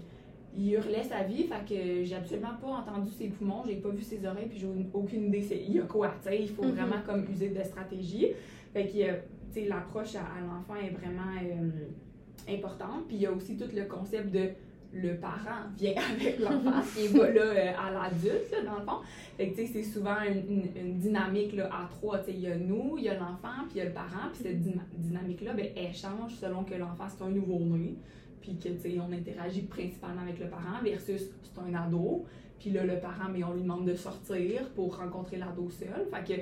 il 0.56 0.72
hurlait 0.72 1.02
sa 1.02 1.22
vie, 1.22 1.44
fait 1.44 1.64
que 1.68 2.04
j'ai 2.04 2.14
absolument 2.14 2.54
pas 2.60 2.68
entendu 2.68 3.10
ses 3.10 3.28
poumons, 3.28 3.62
j'ai 3.66 3.76
pas 3.76 3.88
vu 3.88 4.02
ses 4.02 4.24
oreilles, 4.24 4.46
puis 4.48 4.58
j'ai 4.58 4.68
aucune 4.92 5.26
idée 5.26 5.46
il 5.66 5.76
y 5.76 5.80
a 5.80 5.82
quoi, 5.82 6.14
tu 6.22 6.28
sais, 6.28 6.42
il 6.42 6.48
faut 6.48 6.64
mm-hmm. 6.64 6.72
vraiment 6.72 7.02
comme 7.06 7.24
user 7.30 7.48
de 7.48 7.62
stratégie. 7.62 8.28
Fait 8.72 8.88
que 8.88 9.68
l'approche 9.68 10.16
à, 10.16 10.24
l'enfant 10.40 10.74
est 10.76 10.90
vraiment 10.90 11.32
euh, 11.42 12.52
importante. 12.52 13.06
Puis 13.06 13.16
il 13.16 13.22
y 13.22 13.26
a 13.26 13.32
aussi 13.32 13.56
tout 13.56 13.68
le 13.74 13.84
concept 13.84 14.32
de 14.32 14.50
le 14.92 15.16
parent 15.16 15.66
vient 15.76 15.94
avec 16.12 16.38
l'enfant, 16.38 16.82
qui 16.94 17.06
est 17.06 17.12
là 17.12 17.42
euh, 17.42 17.72
à 17.76 17.90
l'adulte, 17.90 18.54
dans 18.64 18.78
le 18.78 18.84
fond. 18.84 18.98
Fait 19.36 19.50
que, 19.50 19.66
c'est 19.66 19.82
souvent 19.82 20.20
une, 20.22 20.68
une, 20.76 20.98
dynamique 20.98 21.54
là, 21.54 21.66
à 21.66 21.88
trois. 21.90 22.20
Il 22.28 22.40
y 22.40 22.46
a 22.46 22.56
nous, 22.56 22.96
il 22.98 23.04
y 23.04 23.08
a 23.08 23.14
l'enfant, 23.14 23.64
puis 23.68 23.76
il 23.76 23.78
y 23.78 23.80
a 23.80 23.84
le 23.86 23.92
parent. 23.92 24.28
Puis 24.32 24.42
cette 24.42 24.60
dynamique-là, 25.00 25.52
ben, 25.54 25.66
elle 25.76 25.94
change 25.94 26.34
selon 26.40 26.62
que 26.62 26.74
l'enfant, 26.74 27.06
c'est 27.08 27.24
un 27.24 27.30
nouveau-né. 27.30 27.96
Puis 28.44 28.58
que, 28.58 29.00
on 29.00 29.10
interagit 29.10 29.62
principalement 29.62 30.20
avec 30.20 30.38
le 30.38 30.48
parent 30.48 30.82
versus 30.82 31.30
c'est 31.42 31.60
un 31.60 31.74
ado. 31.74 32.26
Puis 32.58 32.70
là, 32.70 32.84
le 32.84 33.00
parent, 33.00 33.30
mais 33.32 33.42
on 33.42 33.54
lui 33.54 33.62
demande 33.62 33.86
de 33.86 33.94
sortir 33.94 34.68
pour 34.74 34.98
rencontrer 34.98 35.38
l'ado 35.38 35.70
seul. 35.70 36.06
Fait 36.12 36.34
que, 36.34 36.40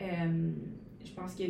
euh, 0.00 0.50
je 1.04 1.12
pense 1.12 1.34
que 1.34 1.44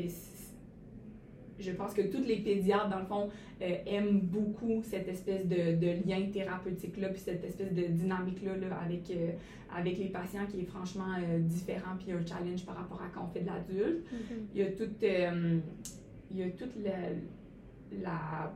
je 1.58 1.70
pense 1.70 1.94
que 1.94 2.02
tous 2.02 2.24
les 2.24 2.36
pédiatres, 2.36 2.88
dans 2.88 2.98
le 2.98 3.06
fond, 3.06 3.30
euh, 3.62 3.76
aiment 3.86 4.20
beaucoup 4.20 4.82
cette 4.82 5.08
espèce 5.08 5.46
de, 5.46 5.76
de 5.76 6.06
lien 6.06 6.26
thérapeutique-là, 6.32 7.08
puis 7.08 7.20
cette 7.20 7.44
espèce 7.44 7.72
de 7.72 7.84
dynamique-là 7.84 8.52
avec, 8.84 9.10
euh, 9.10 9.30
avec 9.74 9.98
les 9.98 10.08
patients 10.08 10.46
qui 10.46 10.60
est 10.60 10.66
franchement 10.66 11.14
euh, 11.18 11.38
différent, 11.38 11.96
puis 11.98 12.12
un 12.12 12.26
challenge 12.26 12.66
par 12.66 12.76
rapport 12.76 13.00
à 13.00 13.06
quand 13.14 13.24
on 13.24 13.32
fait 13.32 13.40
de 13.40 13.46
l'adulte. 13.46 14.04
Mm-hmm. 14.12 14.38
Il 14.54 14.60
y 14.60 14.64
a 14.64 14.72
tout, 14.72 14.90
il 16.30 16.38
y 16.38 16.42
a 16.42 16.50
tout 16.50 16.68
le, 16.76 18.02
la, 18.02 18.52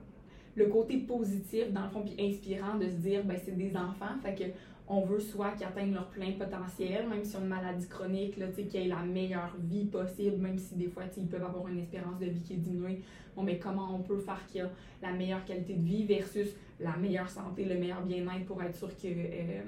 le 0.58 0.66
côté 0.66 0.98
positif, 0.98 1.72
dans 1.72 1.84
le 1.84 1.90
fond, 1.90 2.02
puis 2.02 2.14
inspirant 2.18 2.76
de 2.76 2.86
se 2.86 2.96
dire, 2.96 3.24
ben 3.24 3.38
c'est 3.42 3.56
des 3.56 3.76
enfants, 3.76 4.18
fait 4.22 4.34
que 4.34 4.44
on 4.90 5.02
veut 5.02 5.20
soit 5.20 5.50
qu'ils 5.52 5.66
atteignent 5.66 5.92
leur 5.92 6.08
plein 6.08 6.32
potentiel, 6.32 7.06
même 7.08 7.22
si 7.22 7.36
ont 7.36 7.40
une 7.40 7.48
maladie 7.48 7.86
chronique, 7.86 8.34
qu'ils 8.54 8.76
aient 8.76 8.88
la 8.88 9.02
meilleure 9.02 9.54
vie 9.60 9.84
possible, 9.84 10.38
même 10.38 10.58
si 10.58 10.76
des 10.76 10.88
fois 10.88 11.04
ils 11.16 11.26
peuvent 11.26 11.44
avoir 11.44 11.68
une 11.68 11.78
espérance 11.78 12.18
de 12.18 12.26
vie 12.26 12.40
qui 12.40 12.54
est 12.54 12.56
diminuée. 12.56 13.02
Bon, 13.36 13.42
mais 13.42 13.58
comment 13.58 13.94
on 13.94 14.00
peut 14.00 14.18
faire 14.18 14.44
qu'il 14.46 14.62
y 14.62 14.64
a 14.64 14.70
la 15.02 15.12
meilleure 15.12 15.44
qualité 15.44 15.74
de 15.74 15.84
vie 15.84 16.04
versus 16.04 16.48
la 16.80 16.96
meilleure 16.96 17.28
santé, 17.28 17.64
le 17.64 17.74
meilleur 17.78 18.02
bien-être 18.02 18.46
pour 18.46 18.62
être 18.62 18.74
sûr 18.74 18.88
que 18.96 19.06
euh, 19.06 19.62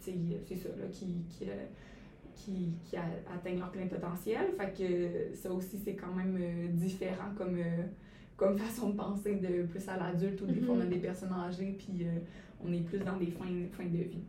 c'est 0.00 0.56
ça, 0.56 0.68
là, 0.70 0.86
qui, 0.90 1.24
qui, 1.30 1.44
euh, 1.48 1.64
qui, 2.34 2.96
atteignent 3.32 3.60
leur 3.60 3.70
plein 3.70 3.86
potentiel. 3.86 4.52
Fait 4.58 4.72
que 4.76 5.34
ça 5.36 5.52
aussi, 5.52 5.78
c'est 5.78 5.94
quand 5.94 6.12
même 6.12 6.36
euh, 6.38 6.68
différent 6.72 7.30
comme, 7.38 7.58
comme 8.36 8.58
façon 8.58 8.90
de 8.90 8.96
penser 8.96 9.36
de 9.36 9.62
plus 9.64 9.88
à 9.88 9.96
l'adulte 9.96 10.40
ou 10.42 10.46
des 10.46 10.60
fois 10.60 10.74
on 10.74 10.80
a 10.80 10.84
mm-hmm. 10.84 10.88
des 10.88 10.98
personnes 10.98 11.32
âgées 11.32 11.76
puis 11.78 12.06
on 12.64 12.72
est 12.72 12.80
plus 12.80 12.98
dans 12.98 13.16
des 13.16 13.26
fins, 13.26 13.44
fins 13.72 13.84
de 13.84 13.98
vie. 13.98 14.24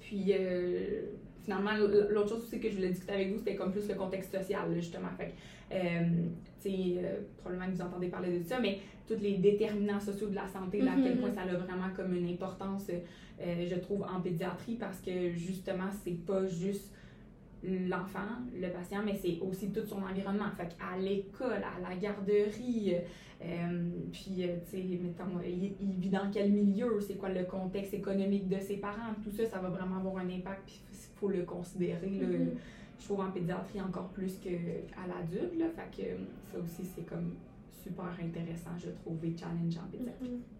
Puis 0.00 0.32
euh, 0.32 1.02
finalement, 1.42 1.72
l'autre 2.10 2.30
chose 2.30 2.44
aussi 2.44 2.60
que 2.60 2.70
je 2.70 2.76
voulais 2.76 2.90
discuter 2.90 3.12
avec 3.12 3.32
vous, 3.32 3.38
c'était 3.38 3.56
comme 3.56 3.72
plus 3.72 3.88
le 3.88 3.94
contexte 3.94 4.36
social, 4.36 4.72
justement. 4.74 5.08
Fait 5.16 5.34
euh, 5.72 6.04
tu 6.62 6.70
sais, 6.70 6.94
euh, 6.98 7.20
probablement 7.38 7.70
que 7.70 7.76
vous 7.76 7.82
entendez 7.82 8.08
parler 8.08 8.38
de 8.38 8.44
ça, 8.44 8.58
mais 8.58 8.78
tous 9.06 9.20
les 9.20 9.36
déterminants 9.36 10.00
sociaux 10.00 10.28
de 10.28 10.34
la 10.34 10.46
santé, 10.48 10.80
à 10.82 10.94
quel 10.94 11.16
mm-hmm. 11.16 11.20
point 11.20 11.30
ça 11.32 11.42
a 11.42 11.54
vraiment 11.54 11.90
comme 11.94 12.14
une 12.14 12.28
importance, 12.28 12.90
je 13.40 13.74
trouve, 13.76 14.02
en 14.02 14.20
pédiatrie, 14.20 14.74
parce 14.74 15.00
que 15.00 15.30
justement, 15.32 15.90
c'est 16.04 16.24
pas 16.26 16.46
juste 16.46 16.92
l'enfant, 17.62 18.28
le 18.54 18.68
patient, 18.70 19.02
mais 19.04 19.14
c'est 19.14 19.38
aussi 19.40 19.70
tout 19.70 19.84
son 19.86 20.02
environnement. 20.02 20.50
Fait 20.56 20.76
à 20.80 20.98
l'école, 20.98 21.62
à 21.62 21.88
la 21.88 21.96
garderie, 21.96 22.94
euh, 23.40 23.90
puis, 24.12 24.42
euh, 24.42 24.56
tu 24.64 24.70
sais, 24.70 24.98
mettons, 25.00 25.40
il, 25.44 26.00
vit 26.00 26.08
dans 26.08 26.30
quel 26.30 26.50
milieu, 26.50 27.00
c'est 27.00 27.14
quoi 27.14 27.28
le 27.28 27.44
contexte 27.44 27.94
économique 27.94 28.48
de 28.48 28.58
ses 28.58 28.78
parents, 28.78 29.14
tout 29.22 29.30
ça, 29.30 29.46
ça 29.46 29.58
va 29.58 29.68
vraiment 29.68 29.98
avoir 29.98 30.18
un 30.18 30.28
impact, 30.28 30.66
puis 30.66 30.80
il 30.90 31.18
faut 31.18 31.28
le 31.28 31.44
considérer, 31.44 32.08
mm-hmm. 32.08 32.48
je 32.98 33.04
trouve, 33.04 33.20
en 33.20 33.30
pédiatrie 33.30 33.80
encore 33.80 34.08
plus 34.08 34.38
qu'à 34.38 34.50
l'adulte, 35.06 35.56
là. 35.56 35.66
Fait 35.70 36.02
que 36.02 36.08
ça 36.50 36.58
aussi, 36.58 36.84
c'est 36.84 37.06
comme 37.06 37.34
super 37.70 38.10
intéressant, 38.20 38.76
je 38.76 38.90
trouve, 38.90 39.24
et 39.24 39.36
challenge 39.36 39.76
en 39.76 39.88
pédiatrie. 39.88 40.28
Mm-hmm. 40.28 40.57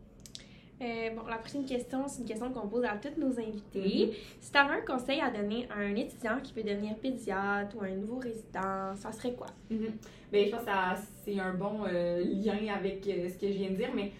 Euh, 0.80 1.10
bon, 1.10 1.22
la 1.28 1.38
prochaine 1.38 1.64
question, 1.64 2.06
c'est 2.06 2.20
une 2.20 2.28
question 2.28 2.50
qu'on 2.52 2.68
pose 2.68 2.84
à 2.84 2.96
tous 2.96 3.20
nos 3.20 3.38
invités. 3.38 4.06
Mhm. 4.06 4.12
Si 4.40 4.52
tu 4.52 4.58
avais 4.58 4.74
un 4.74 4.84
conseil 4.84 5.20
à 5.20 5.30
donner 5.30 5.66
à 5.70 5.78
un 5.80 5.94
étudiant 5.96 6.38
qui 6.42 6.52
veut 6.54 6.62
devenir 6.62 6.96
pédiatre 6.96 7.76
ou 7.76 7.82
un 7.82 7.96
nouveau 7.96 8.18
résident, 8.18 8.94
ça 8.94 9.10
serait 9.12 9.34
quoi? 9.34 9.48
Mhm. 9.70 9.92
Bien, 10.30 10.44
je 10.44 10.50
pense 10.50 10.64
que 10.64 10.70
c'est 11.24 11.40
un 11.40 11.54
bon 11.54 11.84
euh, 11.86 12.22
lien 12.24 12.74
avec 12.74 13.06
euh, 13.08 13.28
ce 13.28 13.36
que 13.36 13.48
je 13.48 13.58
viens 13.58 13.70
de 13.70 13.76
dire, 13.76 13.90
mais 13.94 14.12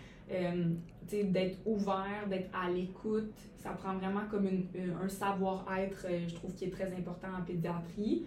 d'être 1.11 1.59
ouvert, 1.65 2.27
d'être 2.29 2.51
à 2.55 2.69
l'écoute, 2.71 3.33
ça 3.57 3.71
prend 3.71 3.95
vraiment 3.95 4.27
comme 4.31 4.47
une, 4.47 4.67
un 5.03 5.09
savoir-être, 5.09 6.07
je 6.29 6.35
trouve, 6.35 6.55
qui 6.55 6.67
est 6.67 6.71
très 6.71 6.93
important 6.93 7.29
en 7.39 7.43
pédiatrie 7.43 8.27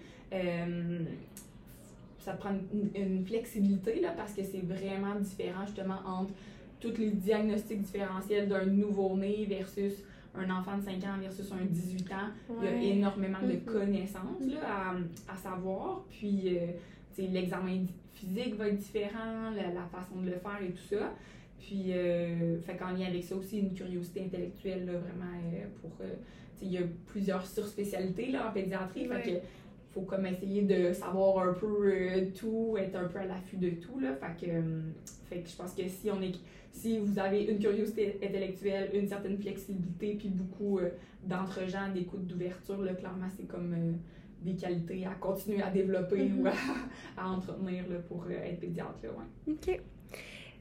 ça 2.21 2.33
prend 2.33 2.51
une, 2.71 2.89
une, 2.95 3.25
flexibilité 3.25 3.99
là, 3.99 4.13
parce 4.15 4.33
que 4.33 4.43
c'est 4.43 4.61
vraiment 4.61 5.15
différent 5.15 5.65
justement 5.65 5.99
entre 6.05 6.33
tous 6.81 6.97
les 6.97 7.11
diagnostics 7.11 7.81
différentiels 7.81 8.49
d'un 8.49 8.65
nouveau-né 8.65 9.45
versus 9.47 9.93
un 10.35 10.49
enfant 10.49 10.77
de 10.77 10.83
5 10.83 10.93
ans 11.03 11.17
versus 11.21 11.51
un 11.51 11.65
18 11.65 12.11
ans. 12.13 12.15
Il 12.61 12.65
y 12.65 12.67
a 12.67 12.93
énormément 12.95 13.41
de 13.41 13.53
mm-hmm. 13.53 13.65
connaissances 13.65 14.41
là, 14.47 14.95
à, 15.27 15.35
savoir. 15.37 16.03
Puis, 16.09 16.57
euh, 16.57 16.67
l'examen 17.17 17.85
physique 18.13 18.55
va 18.55 18.67
être 18.67 18.77
différent, 18.77 19.51
la, 19.55 19.85
façon 19.85 20.21
de 20.21 20.27
le 20.27 20.37
faire 20.37 20.59
et 20.61 20.71
tout 20.71 20.95
ça. 20.95 21.13
Puis, 21.59 21.93
euh, 21.93 22.59
fait 22.61 22.75
qu'en 22.75 22.91
lien 22.91 23.07
avec 23.07 23.23
ça 23.23 23.35
aussi, 23.35 23.59
une 23.59 23.73
curiosité 23.73 24.23
intellectuelle, 24.25 24.85
là, 24.85 24.93
vraiment, 24.93 25.31
euh, 25.53 25.65
pour... 25.81 25.91
Euh, 26.01 26.13
il 26.63 26.71
y 26.73 26.77
a 26.77 26.81
plusieurs 27.07 27.43
surspécialités 27.43 28.27
là, 28.27 28.49
en 28.49 28.51
pédiatrie. 28.51 29.07
Fait 29.07 29.23
que 29.23 29.29
faut 29.91 30.01
comme 30.01 30.25
essayer 30.25 30.61
de 30.61 30.93
savoir 30.93 31.49
un 31.49 31.53
peu 31.53 31.91
euh, 31.91 32.25
tout, 32.37 32.75
être 32.77 32.95
un 32.95 33.07
peu 33.07 33.19
à 33.19 33.25
l'affût 33.25 33.57
de 33.57 33.71
tout, 33.71 33.99
là. 33.99 34.15
Fait 34.15 34.45
que, 34.45 34.51
euh, 34.51 34.81
fait 35.29 35.41
que 35.41 35.49
je 35.49 35.55
pense 35.55 35.73
que 35.73 35.87
si 35.87 36.09
on 36.09 36.21
est 36.21 36.33
si 36.73 36.97
vous 36.99 37.19
avez 37.19 37.43
une 37.43 37.59
curiosité 37.59 38.17
intellectuelle, 38.23 38.91
une 38.93 39.07
certaine 39.07 39.37
flexibilité, 39.37 40.15
puis 40.15 40.29
beaucoup 40.29 40.79
euh, 40.79 40.89
d'entre-gens, 41.25 41.91
d'écoute, 41.93 42.25
d'ouverture, 42.25 42.81
là, 42.81 42.93
clairement, 42.93 43.27
c'est 43.35 43.45
comme 43.45 43.75
des 44.41 44.55
qualités 44.55 45.05
à 45.05 45.13
continuer 45.15 45.61
à 45.61 45.69
développer 45.69 46.31
ou 46.31 46.47
à, 46.47 46.53
à 47.21 47.29
entretenir 47.29 47.83
là, 47.89 47.97
pour 48.07 48.25
être 48.31 48.59
pédiatre, 48.61 48.99
là, 49.03 49.09
ouais. 49.09 49.53
OK. 49.53 49.81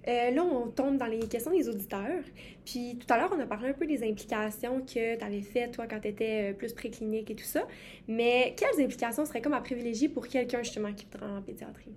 Euh, 0.08 0.30
là, 0.30 0.42
on 0.42 0.68
tombe 0.68 0.96
dans 0.96 1.06
les 1.06 1.20
questions 1.20 1.50
des 1.50 1.68
auditeurs. 1.68 2.22
Puis 2.64 2.98
tout 2.98 3.12
à 3.12 3.18
l'heure, 3.18 3.30
on 3.34 3.40
a 3.40 3.46
parlé 3.46 3.70
un 3.70 3.72
peu 3.72 3.86
des 3.86 4.02
implications 4.02 4.80
que 4.80 5.16
tu 5.16 5.24
avais 5.24 5.42
faites, 5.42 5.72
toi, 5.72 5.86
quand 5.86 6.00
tu 6.00 6.08
étais 6.08 6.54
plus 6.54 6.72
préclinique 6.72 7.30
et 7.30 7.34
tout 7.34 7.44
ça. 7.44 7.66
Mais 8.08 8.54
quelles 8.56 8.82
implications 8.82 9.24
seraient 9.24 9.42
comme 9.42 9.54
à 9.54 9.60
privilégier 9.60 10.08
pour 10.08 10.26
quelqu'un, 10.26 10.62
justement, 10.62 10.92
qui 10.92 11.06
voudrait 11.10 11.30
en 11.30 11.42
pédiatrie? 11.42 11.92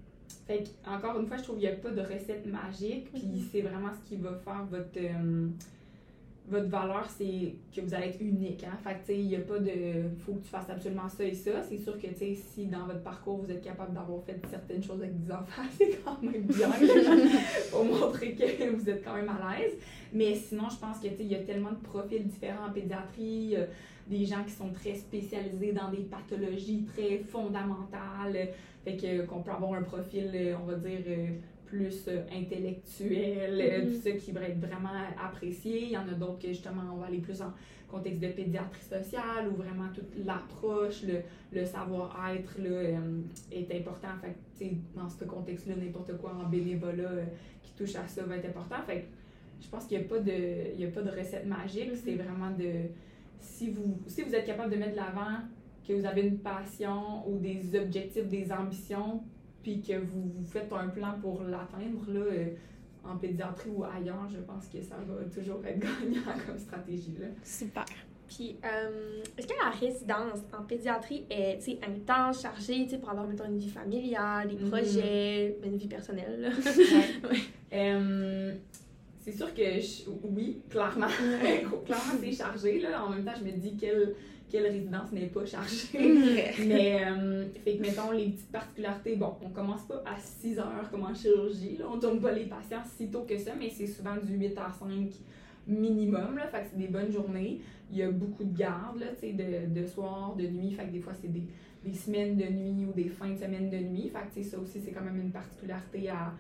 Fait 0.46 0.64
encore 0.86 1.20
une 1.20 1.28
fois, 1.28 1.38
je 1.38 1.44
trouve 1.44 1.58
qu'il 1.58 1.70
n'y 1.70 1.74
a 1.74 1.78
pas 1.78 1.92
de 1.92 2.02
recette 2.02 2.46
magique. 2.46 3.12
Puis 3.14 3.22
mm-hmm. 3.22 3.50
c'est 3.52 3.62
vraiment 3.62 3.92
ce 3.94 4.10
qui 4.10 4.18
va 4.18 4.36
faire 4.36 4.66
votre. 4.70 4.98
Euh, 4.98 5.48
votre 6.48 6.68
valeur, 6.68 7.10
c'est 7.10 7.56
que 7.74 7.82
vous 7.82 7.94
allez 7.94 8.08
être 8.08 8.22
unique. 8.22 8.64
Hein? 8.64 8.78
Fait 8.84 9.16
il 9.16 9.28
n'y 9.28 9.36
a 9.36 9.40
pas 9.40 9.60
de. 9.60 10.10
faut 10.26 10.34
que 10.34 10.44
tu 10.44 10.50
fasses 10.50 10.70
absolument 10.70 11.08
ça 11.08 11.24
et 11.24 11.34
ça. 11.34 11.64
C'est 11.64 11.78
sûr 11.78 11.98
que, 11.98 12.08
tu 12.08 12.36
si 12.36 12.66
dans 12.66 12.86
votre 12.86 13.02
parcours, 13.02 13.38
vous 13.38 13.52
êtes 13.52 13.64
capable 13.64 13.94
d'avoir 13.94 14.22
fait 14.24 14.40
certaines 14.50 14.84
choses 14.84 15.02
avec 15.02 15.24
des 15.24 15.32
enfants, 15.32 15.64
c'est 15.78 16.00
quand 16.04 16.22
même 16.22 16.44
bien 16.44 16.70
pour 17.72 17.86
montrer 17.86 18.34
que 18.34 18.70
vous 18.76 18.90
êtes 18.90 19.04
quand 19.04 19.16
même 19.16 19.30
à 19.30 19.58
l'aise. 19.58 19.74
Mais 20.12 20.36
sinon, 20.36 20.70
je 20.70 20.78
pense 20.78 21.00
que, 21.00 21.08
tu 21.08 21.22
il 21.22 21.32
y 21.32 21.36
a 21.36 21.40
tellement 21.44 21.72
de 21.72 21.88
profils 21.88 22.26
différents 22.26 22.68
en 22.68 22.72
pédiatrie. 22.72 23.56
des 24.08 24.26
gens 24.26 24.44
qui 24.44 24.52
sont 24.52 24.72
très 24.72 24.96
spécialisés 24.96 25.72
dans 25.72 25.90
des 25.90 26.04
pathologies 26.04 26.84
très 26.94 27.20
fondamentales. 27.20 28.50
Fait 28.84 28.98
que, 28.98 29.26
qu'on 29.26 29.42
peut 29.42 29.52
avoir 29.52 29.74
un 29.76 29.84
profil, 29.84 30.58
on 30.62 30.66
va 30.66 30.76
dire 30.76 31.00
euh, 31.08 31.28
plus 31.74 32.06
euh, 32.08 32.22
intellectuel, 32.32 33.60
euh, 33.60 33.82
mm-hmm. 33.82 33.88
tout 33.88 34.02
ça 34.02 34.12
qui 34.12 34.32
va 34.32 34.42
être 34.42 34.60
vraiment 34.60 34.94
apprécié. 35.20 35.86
Il 35.86 35.90
y 35.90 35.98
en 35.98 36.08
a 36.08 36.14
d'autres 36.14 36.38
que 36.38 36.50
justement 36.50 36.84
on 36.94 36.98
va 36.98 37.08
aller 37.08 37.18
plus 37.18 37.42
en 37.42 37.52
contexte 37.90 38.22
de 38.22 38.28
pédiatrie 38.28 38.84
sociale 38.84 39.50
où 39.50 39.56
vraiment 39.56 39.90
toute 39.94 40.24
l'approche, 40.24 41.02
le, 41.04 41.22
le 41.52 41.66
savoir-être 41.66 42.58
euh, 42.60 43.22
est 43.52 43.74
important. 43.74 44.10
Fait 44.22 44.70
dans 44.96 45.10
ce 45.10 45.26
contexte-là, 45.26 45.76
n'importe 45.76 46.16
quoi 46.18 46.36
en 46.36 46.48
bénévolat 46.48 47.26
qui 47.64 47.72
touche 47.74 47.96
à 47.96 48.08
ça 48.08 48.24
va 48.24 48.38
être 48.38 48.50
important. 48.50 48.82
Fait 48.86 49.06
je 49.60 49.68
pense 49.68 49.86
qu'il 49.86 49.98
n'y 49.98 50.06
a, 50.06 50.08
pas 50.08 50.20
de, 50.20 50.78
il 50.78 50.86
a 50.86 50.90
pas 50.90 51.02
de 51.02 51.10
recette 51.10 51.48
magique. 51.48 51.92
Mm-hmm. 51.92 52.02
C'est 52.04 52.16
vraiment 52.16 52.52
de. 52.52 52.72
Si 53.40 53.72
vous, 53.72 54.00
si 54.08 54.22
vous 54.22 54.34
êtes 54.36 54.46
capable 54.46 54.72
de 54.72 54.78
mettre 54.78 54.92
de 54.92 54.98
l'avant 54.98 55.40
que 55.86 55.92
vous 55.94 56.06
avez 56.06 56.22
une 56.22 56.38
passion 56.38 57.28
ou 57.28 57.40
des 57.40 57.76
objectifs, 57.78 58.28
des 58.30 58.52
ambitions, 58.52 59.22
puis 59.64 59.82
que 59.82 59.98
vous, 59.98 60.30
vous 60.36 60.46
faites 60.46 60.72
un 60.72 60.90
plan 60.90 61.14
pour 61.22 61.42
l'atteindre, 61.44 62.04
là, 62.12 62.20
euh, 62.20 62.50
en 63.04 63.18
pédiatrie 63.18 63.70
ou 63.70 63.84
ailleurs, 63.84 64.28
je 64.30 64.40
pense 64.40 64.68
que 64.68 64.82
ça 64.82 64.96
va 65.08 65.24
toujours 65.34 65.66
être 65.66 65.80
gagnant 66.02 66.38
comme 66.46 66.60
stratégie. 66.60 67.16
Là. 67.20 67.28
Super. 67.44 67.86
Puis, 68.28 68.58
euh, 68.64 69.22
est-ce 69.38 69.48
que 69.48 69.54
la 69.64 69.70
résidence 69.70 70.40
en 70.58 70.64
pédiatrie 70.64 71.26
est 71.30 71.60
intense, 71.84 72.42
chargée 72.42 72.88
pour 73.00 73.10
avoir 73.10 73.28
mettons, 73.28 73.46
une 73.46 73.60
vie 73.60 73.70
familiale, 73.70 74.50
des 74.50 74.56
mm-hmm. 74.56 74.70
projets, 74.70 75.58
une 75.64 75.78
vie 75.78 75.88
personnelle? 75.88 76.52
Euh, 77.76 78.54
c'est 79.20 79.32
sûr 79.32 79.52
que 79.52 79.64
oui, 80.28 80.62
clairement. 80.70 81.08
clairement, 81.86 82.14
c'est 82.22 82.32
chargé. 82.32 82.80
Là. 82.80 83.04
En 83.04 83.10
même 83.10 83.26
temps, 83.26 83.32
je 83.36 83.44
me 83.44 83.52
dis 83.52 83.76
quelle 83.76 84.14
quelle 84.54 84.68
résidence 84.68 85.12
n'est 85.12 85.26
pas 85.26 85.44
chargée. 85.48 85.88
Mais, 86.68 87.04
euh, 87.04 87.46
fait 87.64 87.76
que, 87.76 87.82
mettons, 87.82 88.12
les 88.12 88.26
petites 88.30 88.52
particularités, 88.52 89.16
bon, 89.16 89.34
on 89.44 89.50
commence 89.50 89.82
pas 89.88 90.04
à 90.06 90.16
6 90.16 90.60
heures 90.60 90.92
comme 90.92 91.06
en 91.06 91.16
chirurgie, 91.16 91.78
là, 91.78 91.86
on 91.92 91.98
tourne 92.00 92.22
pas 92.22 92.32
les 92.32 92.46
patients 92.46 92.84
si 92.96 93.10
tôt 93.10 93.24
que 93.28 93.36
ça, 93.36 93.54
mais 93.58 93.72
c'est 93.72 93.88
souvent 93.88 94.16
du 94.16 94.38
8 94.38 94.56
à 94.60 94.72
5 94.72 95.10
minimum, 95.66 96.38
là, 96.38 96.46
fait 96.50 96.62
que 96.62 96.68
c'est 96.72 96.78
des 96.78 96.88
bonnes 96.88 97.12
journées. 97.12 97.62
Il 97.90 97.98
y 97.98 98.04
a 98.04 98.12
beaucoup 98.12 98.44
de 98.44 98.56
gardes, 98.56 99.00
là, 99.00 99.08
tu 99.20 99.22
sais, 99.22 99.34
de, 99.34 99.74
de 99.74 99.88
soir, 99.88 100.36
de 100.36 100.46
nuit, 100.46 100.70
fait 100.70 100.86
que 100.86 100.92
des 100.92 101.00
fois, 101.00 101.14
c'est 101.20 101.34
des, 101.34 101.48
des 101.84 101.94
semaines 101.96 102.38
de 102.38 102.46
nuit 102.46 102.86
ou 102.86 102.94
des 102.94 103.10
fins 103.10 103.32
de 103.32 103.40
semaine 103.40 103.72
de 103.72 103.78
nuit, 103.78 104.12
fait 104.14 104.40
que, 104.40 104.48
ça 104.48 104.60
aussi, 104.60 104.80
c'est 104.86 104.92
quand 104.92 105.04
même 105.04 105.20
une 105.20 105.32
particularité 105.32 106.10
à 106.10 106.32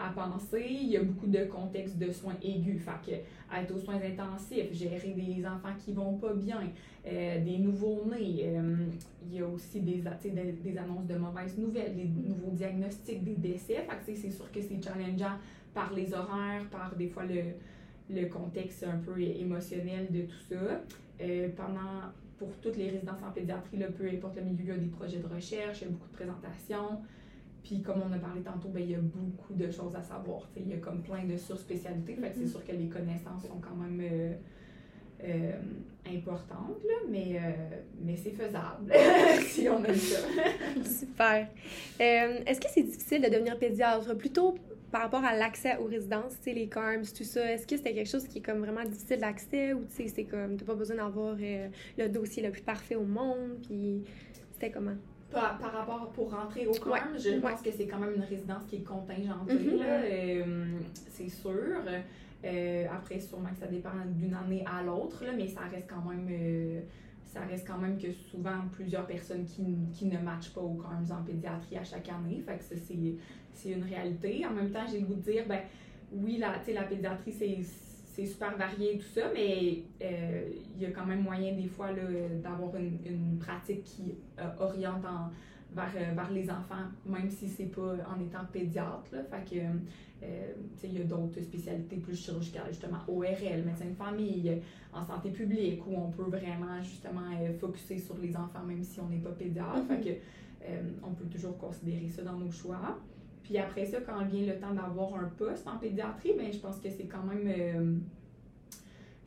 à 0.00 0.10
penser. 0.10 0.66
Il 0.70 0.88
y 0.88 0.96
a 0.96 1.02
beaucoup 1.02 1.26
de 1.26 1.44
contextes 1.44 1.98
de 1.98 2.10
soins 2.10 2.36
aigus. 2.42 2.80
Fait 2.82 2.90
que 3.04 3.56
être 3.56 3.74
aux 3.74 3.78
soins 3.78 4.00
intensifs, 4.02 4.72
gérer 4.72 5.10
des 5.10 5.44
enfants 5.46 5.74
qui 5.78 5.92
vont 5.92 6.14
pas 6.14 6.32
bien, 6.32 6.60
euh, 7.06 7.44
des 7.44 7.58
nouveaux-nés. 7.58 8.44
Euh, 8.44 8.76
il 9.26 9.38
y 9.38 9.40
a 9.40 9.46
aussi 9.46 9.80
des, 9.80 10.02
annonces 10.78 11.06
de 11.06 11.16
mauvaises 11.16 11.58
nouvelles, 11.58 11.94
des 11.94 12.08
nouveaux 12.28 12.52
diagnostics, 12.52 13.22
des 13.22 13.34
décès. 13.34 13.84
Fait 13.88 14.12
que 14.12 14.18
c'est 14.18 14.30
sûr 14.30 14.50
que 14.50 14.60
c'est 14.60 14.82
challengeant 14.82 15.36
par 15.74 15.92
les 15.92 16.12
horaires, 16.12 16.64
par 16.70 16.94
des 16.96 17.08
fois 17.08 17.24
le, 17.24 17.42
le 18.10 18.26
contexte 18.26 18.84
un 18.84 18.98
peu 18.98 19.20
émotionnel 19.20 20.08
de 20.10 20.22
tout 20.22 20.40
ça. 20.48 20.80
Euh, 21.20 21.48
pendant, 21.54 22.12
pour 22.38 22.48
toutes 22.62 22.76
les 22.76 22.90
résidences 22.90 23.22
en 23.22 23.30
pédiatrie, 23.30 23.76
là, 23.76 23.88
peu 23.88 24.08
importe 24.08 24.36
le 24.36 24.42
milieu, 24.42 24.64
il 24.64 24.68
y 24.68 24.72
a 24.72 24.76
des 24.76 24.86
projets 24.86 25.18
de 25.18 25.26
recherche, 25.26 25.82
il 25.82 25.84
y 25.84 25.88
a 25.88 25.90
beaucoup 25.90 26.08
de 26.08 26.14
présentations. 26.14 27.02
Puis 27.62 27.82
comme 27.82 28.02
on 28.02 28.12
a 28.12 28.18
parlé 28.18 28.40
tantôt, 28.42 28.68
ben, 28.68 28.82
il 28.82 28.90
y 28.90 28.94
a 28.94 29.00
beaucoup 29.00 29.54
de 29.54 29.70
choses 29.70 29.94
à 29.94 30.02
savoir. 30.02 30.48
Il 30.56 30.68
y 30.68 30.74
a 30.74 30.78
comme 30.78 31.02
plein 31.02 31.24
de 31.24 31.36
surspécialités. 31.36 32.14
Fait 32.14 32.32
c'est 32.34 32.44
mm-hmm. 32.44 32.50
sûr 32.50 32.64
que 32.64 32.72
les 32.72 32.88
connaissances 32.88 33.42
sont 33.42 33.60
quand 33.60 33.76
même 33.76 34.00
euh, 34.00 34.32
euh, 35.24 35.52
importantes, 36.06 36.82
là, 36.84 36.94
mais, 37.08 37.36
euh, 37.36 37.76
mais 38.02 38.16
c'est 38.16 38.30
faisable 38.30 38.92
si 39.46 39.68
on 39.68 39.84
a 39.84 39.94
ça. 39.94 40.18
Super. 40.84 41.48
Est-ce 41.98 42.60
que 42.60 42.68
c'est 42.70 42.82
difficile 42.82 43.22
de 43.22 43.28
devenir 43.28 43.58
pédiatre? 43.58 44.16
Plutôt 44.16 44.56
par 44.90 45.02
rapport 45.02 45.24
à 45.24 45.36
l'accès 45.36 45.76
aux 45.76 45.84
résidences, 45.84 46.34
les 46.46 46.68
CARMS, 46.68 47.04
tout 47.16 47.22
ça, 47.22 47.52
est-ce 47.52 47.64
que 47.64 47.76
c'était 47.76 47.94
quelque 47.94 48.10
chose 48.10 48.26
qui 48.26 48.38
est 48.38 48.42
comme 48.42 48.58
vraiment 48.58 48.82
difficile 48.82 49.18
d'accès 49.18 49.72
ou 49.72 49.84
c'est 49.88 50.24
comme, 50.24 50.56
t'as 50.56 50.64
pas 50.64 50.74
besoin 50.74 50.96
d'avoir 50.96 51.36
le 51.36 52.08
dossier 52.08 52.42
le 52.42 52.50
plus 52.50 52.62
parfait 52.62 52.96
au 52.96 53.04
monde, 53.04 53.58
puis 53.68 54.02
c'était 54.54 54.72
comment? 54.72 54.96
Par, 55.30 55.58
par, 55.58 55.72
rapport 55.72 56.10
pour 56.10 56.32
rentrer 56.32 56.66
au 56.66 56.72
CORM, 56.72 57.16
je 57.16 57.38
pense 57.38 57.62
que 57.62 57.70
c'est 57.70 57.86
quand 57.86 57.98
même 57.98 58.14
une 58.14 58.24
résidence 58.24 58.64
qui 58.68 58.76
est 58.76 58.82
contingentée, 58.82 59.54
mm-hmm. 59.54 59.80
euh, 59.82 60.78
c'est 61.08 61.28
sûr. 61.28 61.52
Euh, 62.44 62.86
après, 62.92 63.20
sûrement 63.20 63.50
que 63.50 63.58
ça 63.58 63.66
dépend 63.66 63.90
d'une 64.06 64.34
année 64.34 64.64
à 64.66 64.82
l'autre, 64.82 65.22
mais 65.36 65.46
ça 65.46 65.60
reste 65.70 65.88
quand 65.88 66.08
même 66.08 66.26
euh, 66.30 66.80
ça 67.32 67.40
reste 67.40 67.66
quand 67.66 67.78
même 67.78 67.96
que 67.96 68.10
souvent 68.10 68.62
plusieurs 68.72 69.06
personnes 69.06 69.44
qui, 69.44 69.62
qui 69.92 70.06
ne 70.06 70.18
matchent 70.18 70.52
pas 70.52 70.60
au 70.60 70.74
CORMS 70.74 71.12
en 71.12 71.22
pédiatrie 71.22 71.76
à 71.76 71.84
chaque 71.84 72.08
année. 72.08 72.42
Fait 72.44 72.56
que 72.56 72.64
ça, 72.64 72.74
c'est 73.52 73.70
une 73.70 73.84
réalité. 73.84 74.44
En 74.44 74.50
même 74.50 74.70
temps, 74.70 74.84
j'ai 74.90 75.00
le 75.00 75.06
goût 75.06 75.14
de 75.14 75.30
dire, 75.30 75.44
ben 75.48 75.60
oui, 76.12 76.38
la, 76.38 76.54
la 76.74 76.82
pédiatrie, 76.82 77.32
c'est 77.32 77.58
c'est 78.12 78.26
super 78.26 78.56
varié 78.56 78.94
et 78.94 78.98
tout 78.98 79.08
ça, 79.14 79.30
mais 79.32 79.82
euh, 80.02 80.48
il 80.76 80.82
y 80.82 80.86
a 80.86 80.90
quand 80.90 81.06
même 81.06 81.22
moyen 81.22 81.54
des 81.54 81.68
fois 81.68 81.88
d'avoir 82.42 82.76
une, 82.76 82.98
une, 83.04 83.38
pratique 83.38 83.84
qui 83.84 84.14
euh, 84.38 84.48
oriente 84.58 85.04
en, 85.04 85.30
vers, 85.74 85.92
euh, 85.96 86.14
vers, 86.14 86.30
les 86.30 86.50
enfants, 86.50 86.86
même 87.06 87.30
si 87.30 87.48
c'est 87.48 87.66
pas 87.66 87.94
en 88.08 88.20
étant 88.20 88.44
pédiatre. 88.52 89.04
Là. 89.12 89.22
Fait 89.24 89.44
que, 89.48 89.62
il 90.84 90.92
y 90.92 91.00
a 91.00 91.04
d'autres 91.04 91.40
spécialités 91.40 91.96
plus 91.96 92.16
chirurgicales, 92.16 92.66
justement, 92.68 92.98
ORL, 93.08 93.62
médecin 93.64 93.86
de 93.86 93.94
famille, 93.94 94.60
en 94.92 95.02
santé 95.02 95.30
publique, 95.30 95.80
où 95.86 95.96
on 95.96 96.10
peut 96.10 96.36
vraiment 96.36 96.82
justement 96.82 97.30
focuser 97.58 97.98
sur 97.98 98.18
les 98.18 98.36
enfants, 98.36 98.64
même 98.66 98.82
si 98.82 99.00
on 99.00 99.08
n'est 99.08 99.18
pas 99.18 99.30
pédiatre. 99.30 99.78
Mm-hmm. 99.78 100.02
Fait 100.02 100.20
que, 100.66 100.74
on 101.02 101.14
peut 101.14 101.24
toujours 101.24 101.56
considérer 101.56 102.08
ça 102.08 102.22
dans 102.22 102.36
nos 102.36 102.50
choix. 102.50 102.98
Puis 103.42 103.58
après 103.58 103.84
ça, 103.84 103.98
quand 104.00 104.24
vient 104.24 104.46
le 104.46 104.58
temps 104.58 104.72
d'avoir 104.72 105.14
un 105.14 105.28
poste 105.36 105.66
en 105.66 105.76
pédiatrie, 105.78 106.34
ben, 106.36 106.52
je 106.52 106.58
pense 106.58 106.78
que 106.78 106.90
c'est 106.90 107.06
quand 107.06 107.22
même. 107.24 107.46
Euh, 107.46 107.96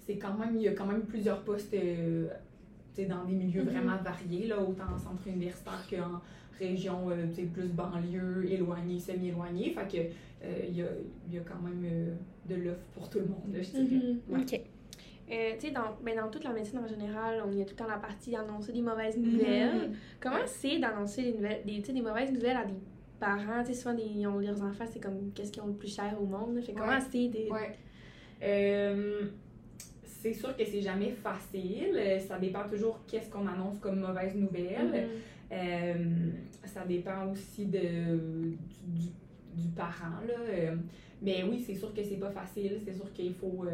c'est 0.05 0.17
quand 0.17 0.37
même. 0.37 0.55
Il 0.55 0.63
y 0.63 0.67
a 0.67 0.73
quand 0.73 0.85
même 0.85 1.03
plusieurs 1.03 1.41
postes 1.41 1.73
euh, 1.73 2.27
dans 2.97 3.25
des 3.25 3.33
milieux 3.33 3.63
mm-hmm. 3.63 3.69
vraiment 3.69 3.97
variés, 3.97 4.47
là, 4.47 4.61
autant 4.61 4.93
en 4.93 4.97
centre 4.97 5.27
universitaire 5.27 5.85
qu'en 5.89 6.21
région 6.59 7.09
euh, 7.09 7.27
plus 7.53 7.67
banlieue, 7.67 8.45
éloignée, 8.49 8.99
semi-éloignée. 8.99 9.71
Fait 9.71 9.87
que 9.87 10.03
il 10.67 10.75
y, 10.75 10.81
a, 10.81 10.87
y, 11.31 11.37
a, 11.37 11.41
quand 11.41 11.61
même 11.63 12.17
de 12.49 12.55
l'offre 12.55 12.83
pour 12.93 13.09
tout 13.09 13.19
le 13.19 13.27
monde, 13.27 13.55
je 13.55 13.61
dirais. 13.61 14.01
Mm-hmm. 14.27 14.41
OK. 14.41 14.61
tu 15.29 15.59
sais, 15.59 15.71
dans, 15.71 15.95
ben, 16.03 16.17
dans 16.17 16.29
toute 16.29 16.43
la 16.43 16.51
médecine 16.51 16.79
en 16.79 16.87
général, 16.87 17.41
on 17.47 17.51
y 17.53 17.61
a 17.61 17.63
tout 17.63 17.71
le 17.71 17.77
temps 17.77 17.87
la 17.87 17.95
partie 17.95 18.31
d'annoncer 18.31 18.73
des 18.73 18.81
mauvaises 18.81 19.17
nouvelles. 19.17 19.89
Mm-hmm. 19.89 20.19
Comment 20.19 20.45
c'est 20.45 20.79
d'annoncer 20.79 21.23
des, 21.23 21.31
nouvelles, 21.31 21.61
des, 21.65 21.79
des 21.79 22.01
mauvaises 22.01 22.33
nouvelles 22.33 22.57
à 22.57 22.65
des 22.65 22.73
parents, 23.23 23.63
tu 23.63 23.73
sais, 23.73 23.81
souvent, 23.81 23.95
ils 23.97 24.27
ont 24.27 24.39
leurs 24.39 24.61
enfants, 24.61 24.85
c'est 24.91 24.99
comme 24.99 25.31
qu'est-ce 25.33 25.51
qu'ils 25.51 25.63
ont 25.63 25.67
le 25.67 25.73
plus 25.73 25.93
cher 25.93 26.15
au 26.21 26.25
monde. 26.25 26.59
Fait 26.61 26.73
comment 26.73 26.99
c'est 26.99 27.29
des. 27.29 27.49
Ouais. 27.49 27.77
Euh, 28.43 29.21
c'est 30.03 30.33
sûr 30.33 30.55
que 30.55 30.65
c'est 30.65 30.81
jamais 30.81 31.11
facile. 31.11 31.99
Ça 32.27 32.37
dépend 32.37 32.67
toujours 32.67 32.99
qu'est-ce 33.07 33.29
qu'on 33.29 33.47
annonce 33.47 33.79
comme 33.79 33.99
mauvaise 33.99 34.35
nouvelle. 34.35 35.07
Mm-hmm. 35.51 35.55
Euh, 35.55 35.95
ça 36.65 36.85
dépend 36.85 37.27
aussi 37.27 37.65
de, 37.65 38.17
du, 38.87 39.07
du, 39.55 39.69
parent. 39.75 40.21
Là. 40.27 40.35
Euh, 40.49 40.75
mais 41.21 41.43
oui, 41.43 41.63
c'est 41.65 41.75
sûr 41.75 41.93
que 41.93 42.03
c'est 42.03 42.17
pas 42.17 42.31
facile. 42.31 42.79
C'est 42.83 42.93
sûr 42.93 43.11
qu'il 43.13 43.33
faut 43.33 43.65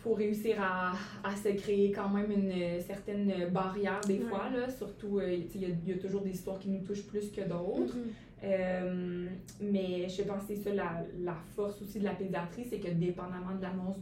faut 0.00 0.14
réussir 0.14 0.56
à, 0.60 0.92
à, 1.22 1.36
se 1.36 1.48
créer 1.50 1.92
quand 1.92 2.08
même 2.08 2.30
une 2.30 2.80
certaine 2.80 3.48
barrière 3.50 4.00
des 4.06 4.18
fois, 4.18 4.48
là, 4.50 4.68
surtout, 4.70 5.20
il 5.20 5.62
y, 5.62 5.90
y, 5.90 5.92
a 5.92 5.98
toujours 5.98 6.22
des 6.22 6.30
histoires 6.30 6.58
qui 6.58 6.68
nous 6.70 6.80
touchent 6.80 7.06
plus 7.06 7.30
que 7.30 7.42
d'autres. 7.42 7.96
Mm-hmm. 8.42 9.28
mais 9.60 10.08
je 10.08 10.22
pense 10.22 10.44
que 10.44 10.54
c'est 10.54 10.56
ça 10.56 10.72
la, 10.72 11.04
la, 11.20 11.36
force 11.54 11.82
aussi 11.82 11.98
de 11.98 12.04
la 12.04 12.14
pédiatrie, 12.14 12.64
c'est 12.64 12.78
que 12.78 12.88
dépendamment 12.88 13.54
de 13.54 13.62
l'annonce 13.62 13.98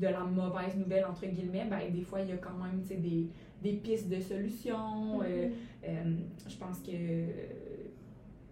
de 0.00 0.06
la 0.06 0.20
mauvaise 0.20 0.76
nouvelle, 0.76 1.04
entre 1.04 1.26
guillemets, 1.26 1.66
ben, 1.68 1.80
des 1.92 2.02
fois, 2.02 2.20
il 2.20 2.28
y 2.28 2.32
a 2.32 2.36
quand 2.36 2.56
même 2.62 2.82
des, 2.82 3.26
des 3.62 3.72
pistes 3.78 4.08
de 4.08 4.20
solutions. 4.20 5.20
Mm-hmm. 5.20 6.16
je 6.48 6.56
pense 6.56 6.78
que 6.80 6.92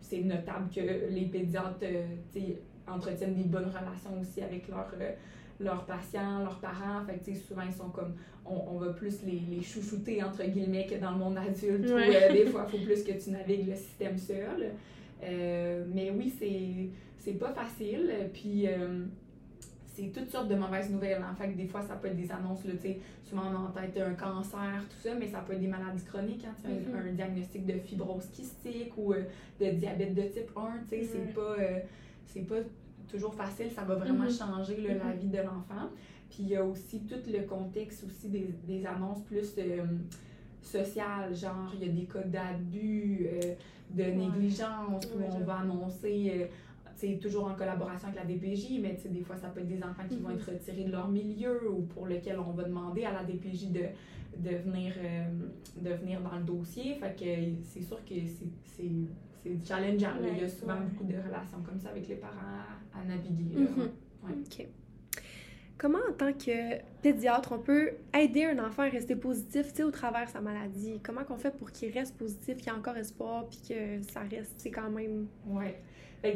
c'est 0.01 0.20
notable 0.20 0.68
que 0.75 0.81
les 1.11 1.27
pédiatres 1.27 1.87
entretiennent 2.87 3.35
des 3.37 3.44
bonnes 3.44 3.68
relations 3.68 4.20
aussi 4.20 4.42
avec 4.42 4.68
leurs 4.68 4.92
leurs 5.61 5.85
patients, 5.85 6.40
leurs 6.40 6.59
parents. 6.59 7.05
Fait 7.07 7.35
souvent, 7.35 7.62
ils 7.62 7.75
sont 7.75 7.88
comme, 7.90 8.14
on, 8.45 8.75
on 8.75 8.79
va 8.79 8.93
plus 8.93 9.23
les, 9.25 9.40
les, 9.51 9.62
chouchouter, 9.62 10.23
entre 10.23 10.45
guillemets, 10.45 10.87
que 10.87 10.97
dans 10.97 11.12
le 11.12 11.19
monde 11.19 11.38
adulte, 11.38 11.87
euh, 11.87 12.33
des 12.33 12.47
fois, 12.51 12.67
il 12.69 12.79
faut 12.79 12.85
plus 12.85 13.03
que 13.03 13.12
tu 13.12 13.31
navigues 13.31 13.69
le 13.69 13.77
système 13.77 14.19
seul. 14.19 14.73
Euh, 15.23 15.85
mais 15.93 16.11
oui, 16.11 16.33
c'est 17.19 17.33
pas 17.33 17.53
facile. 17.53 18.11
Puis, 18.33 18.67
euh, 18.67 19.05
c'est 19.95 20.12
toutes 20.12 20.29
sortes 20.29 20.49
de 20.49 20.57
mauvaises 20.57 20.90
nouvelles. 20.90 21.23
En 21.23 21.35
fait, 21.35 21.49
des 21.53 21.67
fois, 21.67 21.83
ça 21.83 21.95
peut 21.95 22.09
être 22.09 22.17
des 22.17 22.31
annonces, 22.31 22.64
là, 22.64 22.73
souvent 23.23 23.43
on 23.53 23.55
a 23.55 23.59
en 23.59 23.71
tête 23.71 23.97
un 24.03 24.14
cancer, 24.14 24.85
tout 24.90 25.09
ça, 25.09 25.14
mais 25.14 25.29
ça 25.29 25.38
peut 25.47 25.53
être 25.53 25.61
des 25.61 25.69
maladies 25.69 26.05
chroniques, 26.05 26.45
hein, 26.45 26.69
mm-hmm. 26.69 27.11
un, 27.11 27.12
diagnostic 27.12 27.64
de 27.64 27.75
fibrose 27.75 28.27
kystique 28.33 28.93
ou 28.97 29.14
de 29.14 29.71
diabète 29.71 30.14
de 30.14 30.23
type 30.23 30.51
1, 30.57 30.81
c'est 30.88 31.33
pas, 31.33 31.57
c'est 32.27 32.40
pas 32.40 32.57
toujours 33.09 33.35
facile, 33.35 33.71
ça 33.71 33.83
va 33.83 33.95
vraiment 33.95 34.25
mm-hmm. 34.25 34.38
changer 34.38 34.77
la 34.81 34.95
mm-hmm. 34.95 35.19
vie 35.19 35.29
de 35.29 35.38
l'enfant. 35.38 35.90
Puis 36.31 36.43
il 36.43 36.49
y 36.49 36.57
a 36.57 36.64
aussi 36.64 37.01
tout 37.01 37.21
le 37.27 37.43
contexte 37.47 38.05
aussi 38.05 38.29
des, 38.29 38.49
des 38.67 38.85
annonces 38.87 39.23
plus 39.23 39.55
euh, 39.59 39.85
sociales, 40.62 41.35
genre 41.35 41.73
il 41.75 41.87
y 41.87 41.90
a 41.90 41.93
des 41.93 42.07
cas 42.07 42.23
d'abus, 42.23 43.29
euh, 43.31 43.55
de 43.90 44.03
négligence 44.03 45.05
où 45.14 45.23
on 45.23 45.38
va 45.40 45.59
annoncer, 45.59 46.49
c'est 46.97 47.14
euh, 47.14 47.19
toujours 47.19 47.47
en 47.47 47.55
collaboration 47.55 48.09
avec 48.09 48.21
la 48.21 48.27
DPJ, 48.27 48.81
mais 48.81 48.99
des 49.09 49.21
fois 49.23 49.37
ça 49.37 49.49
peut 49.49 49.61
être 49.61 49.69
des 49.69 49.83
enfants 49.83 50.03
qui 50.09 50.17
vont 50.17 50.31
mm-hmm. 50.31 50.35
être 50.35 50.51
retirés 50.51 50.85
de 50.85 50.90
leur 50.90 51.09
milieu 51.09 51.71
ou 51.71 51.83
pour 51.83 52.07
lesquels 52.07 52.38
on 52.38 52.53
va 52.53 52.64
demander 52.64 53.05
à 53.05 53.12
la 53.12 53.23
DPJ 53.23 53.71
de, 53.71 53.85
de, 54.38 54.57
venir, 54.57 54.95
de 55.81 55.90
venir 55.90 56.21
dans 56.21 56.37
le 56.37 56.45
dossier. 56.45 56.95
Fait 56.95 57.14
que 57.14 57.62
c'est 57.62 57.83
sûr 57.83 57.99
que 58.05 58.14
c'est 58.64 58.85
c'est 59.44 59.66
challengeant. 59.66 60.12
il 60.22 60.40
y 60.40 60.44
a 60.44 60.48
souvent 60.48 60.76
beaucoup 60.76 61.04
de 61.04 61.16
relations 61.18 61.61
comme 61.62 61.78
ça 61.78 61.90
avec 61.90 62.09
les 62.09 62.16
parents 62.16 62.33
à, 62.94 63.04
naviguer. 63.04 63.59
Mhm. 63.59 63.90
OK. 64.30 64.66
Comment, 65.85 65.99
en 66.09 66.14
tant 66.14 66.33
que 66.33 66.79
pédiatre, 67.03 67.53
on 67.53 67.59
peut 67.59 67.90
aider 68.18 68.47
un 68.47 68.59
enfant 68.64 68.85
à 68.85 68.88
rester 68.88 69.16
positif 69.16 69.66
au 69.85 69.90
travers 69.90 70.25
de 70.25 70.31
sa 70.31 70.40
maladie? 70.40 70.99
Comment 71.03 71.20
on 71.29 71.37
fait 71.37 71.55
pour 71.55 71.70
qu'il 71.73 71.92
reste 71.92 72.16
positif, 72.16 72.57
qu'il 72.57 72.68
y 72.68 72.70
ait 72.70 72.79
encore 72.79 72.97
espoir, 72.97 73.47
puis 73.51 73.61
que 73.68 74.01
ça 74.11 74.20
reste 74.20 74.55
c'est 74.57 74.70
quand 74.70 74.88
même. 74.88 75.27
Ouais 75.47 75.79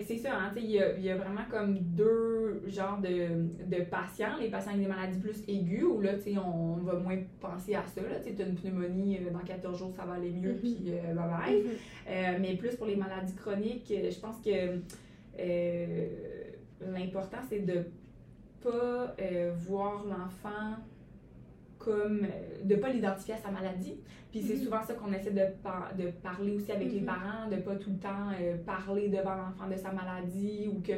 c'est 0.06 0.18
ça, 0.18 0.34
hein, 0.34 0.52
il 0.56 0.70
y 0.70 0.82
a, 0.82 0.98
y 0.98 1.10
a, 1.10 1.16
vraiment 1.16 1.46
comme 1.50 1.78
deux 1.78 2.62
genres 2.66 3.00
de, 3.00 3.46
de, 3.64 3.82
patients. 3.84 4.36
Les 4.38 4.50
patients 4.50 4.72
avec 4.72 4.82
des 4.82 4.88
maladies 4.88 5.18
plus 5.18 5.42
aiguës, 5.48 5.84
où 5.84 6.00
là, 6.02 6.12
on, 6.36 6.74
on 6.74 6.76
va 6.76 6.98
moins 6.98 7.16
penser 7.40 7.74
à 7.74 7.86
ça. 7.86 8.02
Tu 8.22 8.42
as 8.42 8.46
une 8.46 8.54
pneumonie, 8.54 9.18
euh, 9.18 9.30
dans 9.30 9.38
14 9.38 9.78
jours, 9.78 9.92
ça 9.96 10.04
va 10.04 10.14
aller 10.14 10.30
mieux, 10.30 10.52
mm-hmm. 10.52 10.58
puis 10.58 10.78
euh, 10.88 11.14
bye 11.14 11.28
bye. 11.30 11.62
Mm-hmm. 11.62 11.66
Euh, 12.08 12.38
mais 12.40 12.56
plus 12.56 12.76
pour 12.76 12.86
les 12.86 12.96
maladies 12.96 13.34
chroniques, 13.34 13.88
je 13.88 14.20
pense 14.20 14.36
que 14.44 14.80
l'important, 16.84 17.38
c'est 17.48 17.60
de 17.60 17.86
pas 18.62 19.14
voir 19.66 20.04
l'enfant 20.04 20.76
comme 21.78 22.26
de 22.64 22.74
pas 22.76 22.90
l'identifier 22.90 23.34
à 23.34 23.38
sa 23.38 23.50
maladie. 23.50 23.94
Puis 24.30 24.42
c'est 24.42 24.54
mm-hmm. 24.54 24.64
souvent 24.64 24.82
ça 24.82 24.94
qu'on 24.94 25.12
essaie 25.12 25.30
de, 25.30 26.02
de 26.02 26.10
parler 26.22 26.52
aussi 26.52 26.70
avec 26.70 26.92
les 26.92 27.00
mm-hmm. 27.00 27.04
parents, 27.04 27.48
de 27.50 27.56
pas 27.56 27.76
tout 27.76 27.90
le 27.90 27.98
temps 27.98 28.30
euh, 28.38 28.56
parler 28.64 29.08
devant 29.08 29.34
l'enfant 29.34 29.68
de 29.70 29.76
sa 29.76 29.92
maladie 29.92 30.68
ou 30.68 30.80
que 30.80 30.92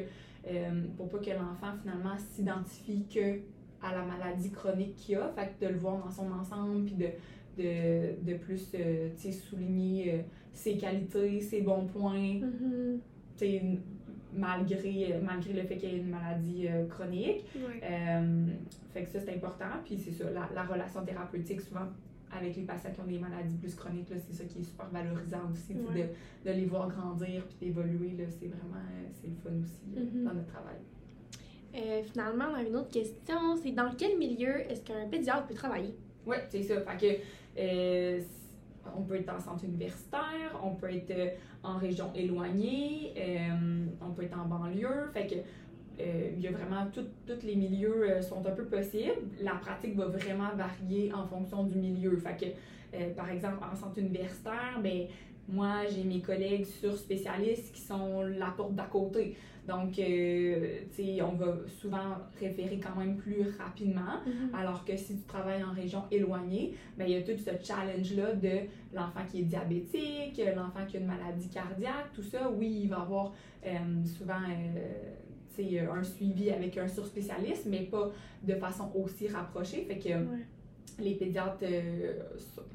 euh, 0.49 0.85
pour 0.97 1.09
pas 1.09 1.19
que 1.19 1.31
l'enfant 1.31 1.77
finalement 1.81 2.17
s'identifie 2.19 3.07
que 3.13 3.41
à 3.83 3.95
la 3.95 4.03
maladie 4.03 4.51
chronique 4.51 4.97
qu'il 4.97 5.17
a, 5.17 5.29
fait 5.29 5.55
de 5.61 5.73
le 5.73 5.79
voir 5.79 5.99
dans 5.99 6.11
son 6.11 6.31
ensemble 6.33 6.85
puis 6.85 6.95
de, 6.95 7.07
de, 7.57 8.33
de 8.33 8.37
plus 8.37 8.69
euh, 8.75 9.11
souligner 9.17 10.25
ses 10.53 10.77
qualités, 10.77 11.41
ses 11.41 11.61
bons 11.63 11.87
points. 11.87 12.41
Mm-hmm 12.41 12.99
malgré, 14.35 15.21
malgré 15.23 15.53
le 15.53 15.63
fait 15.63 15.77
qu'il 15.77 15.91
y 15.91 15.95
ait 15.95 15.99
une 15.99 16.11
maladie 16.11 16.69
euh, 16.69 16.87
chronique. 16.87 17.45
Euh, 17.83 18.47
fait 18.93 19.05
que 19.05 19.11
ça, 19.11 19.21
c'est 19.21 19.35
important. 19.35 19.67
Puis 19.85 19.99
c'est 19.99 20.13
ça, 20.13 20.31
la, 20.31 20.49
la, 20.55 20.63
relation 20.65 21.05
thérapeutique, 21.05 21.61
souvent 21.61 21.87
avec 22.33 22.55
les 22.57 22.63
patients 22.63 22.93
qui 22.93 23.01
ont 23.01 23.07
des 23.07 23.19
maladies 23.19 23.57
plus 23.57 23.75
chroniques, 23.75 24.07
c'est 24.09 24.33
ça 24.33 24.45
qui 24.45 24.61
est 24.61 24.63
super 24.63 24.89
valorisant 24.91 25.51
aussi, 25.51 25.75
de, 25.75 26.49
de, 26.49 26.57
les 26.57 26.67
voir 26.67 26.89
grandir 26.89 27.45
puis 27.47 27.67
d'évoluer. 27.67 28.17
C'est 28.19 28.47
vraiment 28.47 28.85
c'est 29.13 29.29
le 29.29 29.35
fun 29.35 29.51
aussi 29.61 29.91
mm-hmm. 29.99 30.25
dans 30.25 30.35
notre 30.35 30.47
travail. 30.47 30.77
Euh, 31.75 32.03
finalement, 32.05 32.47
on 32.53 32.55
a 32.55 32.63
une 32.63 32.77
autre 32.77 32.91
question, 32.91 33.57
c'est 33.61 33.73
dans 33.73 33.91
quel 33.97 34.17
milieu 34.19 34.61
est-ce 34.71 34.83
qu'un 34.83 35.09
pédiatre 35.09 35.47
peut 35.47 35.55
travailler? 35.55 35.95
Oui, 36.27 36.37
c'est 36.49 36.63
ça. 36.63 36.81
Fait 36.81 36.97
que 36.97 38.21
on 38.97 39.03
peut 39.03 39.17
être 39.17 39.33
en 39.35 39.41
centre 39.41 39.65
universitaire, 39.65 40.59
on 40.63 40.75
peut 40.75 40.91
être 40.93 41.11
euh, 41.11 41.31
en 41.63 41.77
région 41.79 42.11
éloignée, 42.15 43.15
euh, 43.17 43.87
on 44.01 44.11
peut 44.13 44.25
être 44.25 44.39
en 44.39 44.47
banlieue. 44.47 45.11
Fait 45.13 45.27
que 45.27 45.35
euh, 46.01 46.31
il 46.35 46.41
y 46.41 46.49
a 46.49 46.53
vraiment 46.53 46.87
tous 46.93 47.43
les 47.43 47.57
milieux 47.57 48.23
sont 48.23 48.45
un 48.47 48.53
peu 48.53 48.65
possibles. 48.65 49.13
La 49.41 49.53
pratique 49.53 49.97
va 49.97 50.07
vraiment 50.07 50.51
varier 50.57 51.13
en 51.13 51.27
fonction 51.27 51.65
du 51.65 51.77
milieu. 51.77 52.17
Fait 52.17 52.37
que, 52.93 53.15
par 53.15 53.29
exemple, 53.29 53.59
en 53.71 53.77
centre 53.77 53.99
universitaire, 53.99 54.81
ben, 54.83 55.07
moi, 55.51 55.87
j'ai 55.89 56.05
mes 56.05 56.21
collègues 56.21 56.65
sur 56.65 56.97
spécialistes 56.97 57.73
qui 57.75 57.81
sont 57.81 58.23
la 58.23 58.51
porte 58.51 58.75
d'à 58.75 58.85
côté. 58.85 59.37
Donc, 59.69 59.99
euh, 59.99 60.79
tu 60.95 61.05
sais, 61.05 61.23
on 61.23 61.33
va 61.33 61.55
souvent 61.81 62.17
référer 62.41 62.81
quand 62.81 62.99
même 62.99 63.17
plus 63.17 63.43
rapidement. 63.59 64.19
Mm-hmm. 64.27 64.59
Alors 64.59 64.85
que 64.85 64.97
si 64.97 65.17
tu 65.19 65.23
travailles 65.25 65.63
en 65.63 65.73
région 65.73 66.05
éloignée, 66.11 66.75
ben, 66.97 67.05
il 67.07 67.13
y 67.13 67.17
a 67.17 67.23
tout 67.23 67.39
ce 67.39 67.51
challenge-là 67.63 68.35
de 68.35 68.67
l'enfant 68.93 69.21
qui 69.31 69.41
est 69.41 69.45
diabétique, 69.45 70.41
l'enfant 70.57 70.87
qui 70.89 70.97
a 70.97 71.01
une 71.01 71.07
maladie 71.07 71.49
cardiaque, 71.49 72.13
tout 72.15 72.23
ça. 72.23 72.51
Oui, 72.51 72.81
il 72.83 72.89
va 72.89 73.01
avoir 73.01 73.33
euh, 73.67 73.71
souvent 74.07 74.41
euh, 75.59 75.87
un 75.93 76.03
suivi 76.03 76.51
avec 76.51 76.79
un 76.79 76.89
surspécialiste, 76.89 77.67
mais 77.67 77.83
pas 77.83 78.11
de 78.43 78.55
façon 78.55 78.91
aussi 78.95 79.29
rapprochée. 79.29 79.85
Fait 79.85 79.99
que 79.99 80.15
les 80.99 81.15
pédiatres 81.15 81.65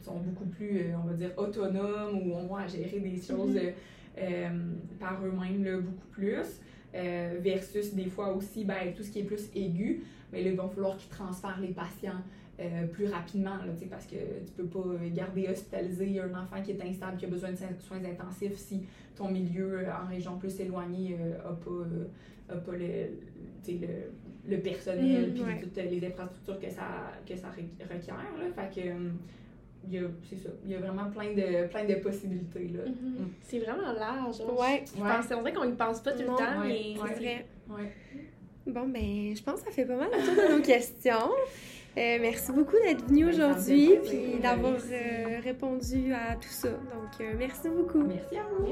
sont 0.03 0.19
beaucoup 0.19 0.45
plus, 0.45 0.93
on 0.95 1.07
va 1.07 1.13
dire, 1.13 1.31
autonomes 1.37 2.17
ou 2.23 2.33
ont 2.33 2.55
à 2.55 2.67
gérer 2.67 2.99
des 2.99 3.21
choses 3.21 3.55
mm-hmm. 4.17 4.51
par 4.99 5.23
eux-mêmes 5.23 5.81
beaucoup 5.81 6.07
plus. 6.11 6.61
Euh, 6.95 7.39
versus 7.41 7.93
des 7.93 8.05
fois 8.05 8.33
aussi 8.33 8.63
ben, 8.63 8.93
tout 8.95 9.03
ce 9.03 9.11
qui 9.11 9.19
est 9.19 9.23
plus 9.23 9.49
aigu, 9.53 10.05
mais 10.31 10.41
là, 10.41 10.51
il 10.51 10.55
va 10.55 10.69
falloir 10.69 10.95
qu'ils 10.95 11.09
transfèrent 11.09 11.59
les 11.59 11.73
patients 11.73 12.21
euh, 12.59 12.87
plus 12.87 13.07
rapidement, 13.07 13.57
là, 13.57 13.73
parce 13.89 14.05
que 14.05 14.15
tu 14.15 14.51
peux 14.55 14.65
pas 14.65 14.95
garder 15.13 15.47
hospitalisé 15.49 16.21
un 16.21 16.33
enfant 16.33 16.61
qui 16.63 16.71
est 16.71 16.81
instable, 16.81 17.17
qui 17.17 17.25
a 17.25 17.27
besoin 17.27 17.51
de 17.51 17.57
soins 17.79 18.03
intensifs 18.03 18.55
si 18.55 18.83
ton 19.15 19.29
milieu 19.29 19.79
euh, 19.79 19.91
en 19.91 20.07
région 20.07 20.37
plus 20.37 20.57
éloignée 20.59 21.17
n'a 21.17 21.51
pas, 21.51 22.55
pas 22.59 22.71
le, 22.77 23.09
le, 24.47 24.57
personnel 24.57 25.31
mm, 25.31 25.33
puis 25.33 25.43
toutes 25.61 25.75
les 25.77 26.07
infrastructures 26.07 26.59
que 26.59 26.69
ça, 26.69 27.11
que 27.27 27.35
ça 27.35 27.49
requiert. 27.49 28.15
Là. 28.15 28.69
Fait 28.69 28.81
que, 28.81 28.87
il 29.87 29.93
y 29.93 29.97
a, 29.99 30.07
c'est 30.23 30.37
ça, 30.37 30.49
il 30.63 30.71
y 30.71 30.75
a 30.75 30.79
vraiment 30.79 31.11
plein 31.11 31.33
de, 31.33 31.67
plein 31.67 31.85
de 31.85 31.95
possibilités. 31.95 32.69
Là. 32.69 32.85
Mm-hmm. 32.85 33.21
Mm. 33.21 33.29
C'est 33.41 33.59
vraiment 33.59 33.91
large. 33.91 34.41
Hein. 34.41 34.53
Ouais. 34.57 34.83
Je 34.85 34.99
pense, 34.99 35.25
on 35.31 35.39
dirait 35.39 35.53
qu'on 35.53 35.69
y 35.69 35.75
pense 35.75 35.99
pas 35.99 36.13
tout 36.13 36.21
le 36.21 36.27
temps, 36.27 36.63
mais 36.63 36.95
c'est 36.95 37.15
vrai. 37.15 37.45
Bon, 38.67 38.87
ben, 38.87 39.35
je 39.35 39.43
pense 39.43 39.61
que 39.61 39.67
ça 39.67 39.71
fait 39.71 39.85
pas 39.85 39.95
mal 39.95 40.09
le 40.11 40.25
tour 40.25 40.35
de 40.35 40.57
nos 40.57 40.61
questions. 40.63 41.31
Euh, 41.97 42.17
merci 42.21 42.51
beaucoup 42.51 42.75
d'être 42.83 43.07
venu 43.07 43.29
aujourd'hui 43.29 43.93
et 44.11 44.37
d'avoir 44.41 44.73
euh, 44.73 45.39
répondu 45.41 46.13
à 46.13 46.35
tout 46.35 46.49
ça. 46.49 46.67
Donc, 46.69 47.21
euh, 47.21 47.33
merci 47.37 47.69
beaucoup. 47.69 48.03
Merci 48.03 48.37
à 48.37 48.43
vous. 48.51 48.65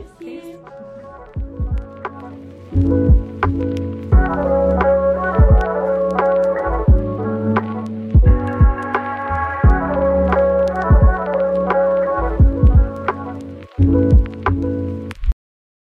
merci. 4.42 4.62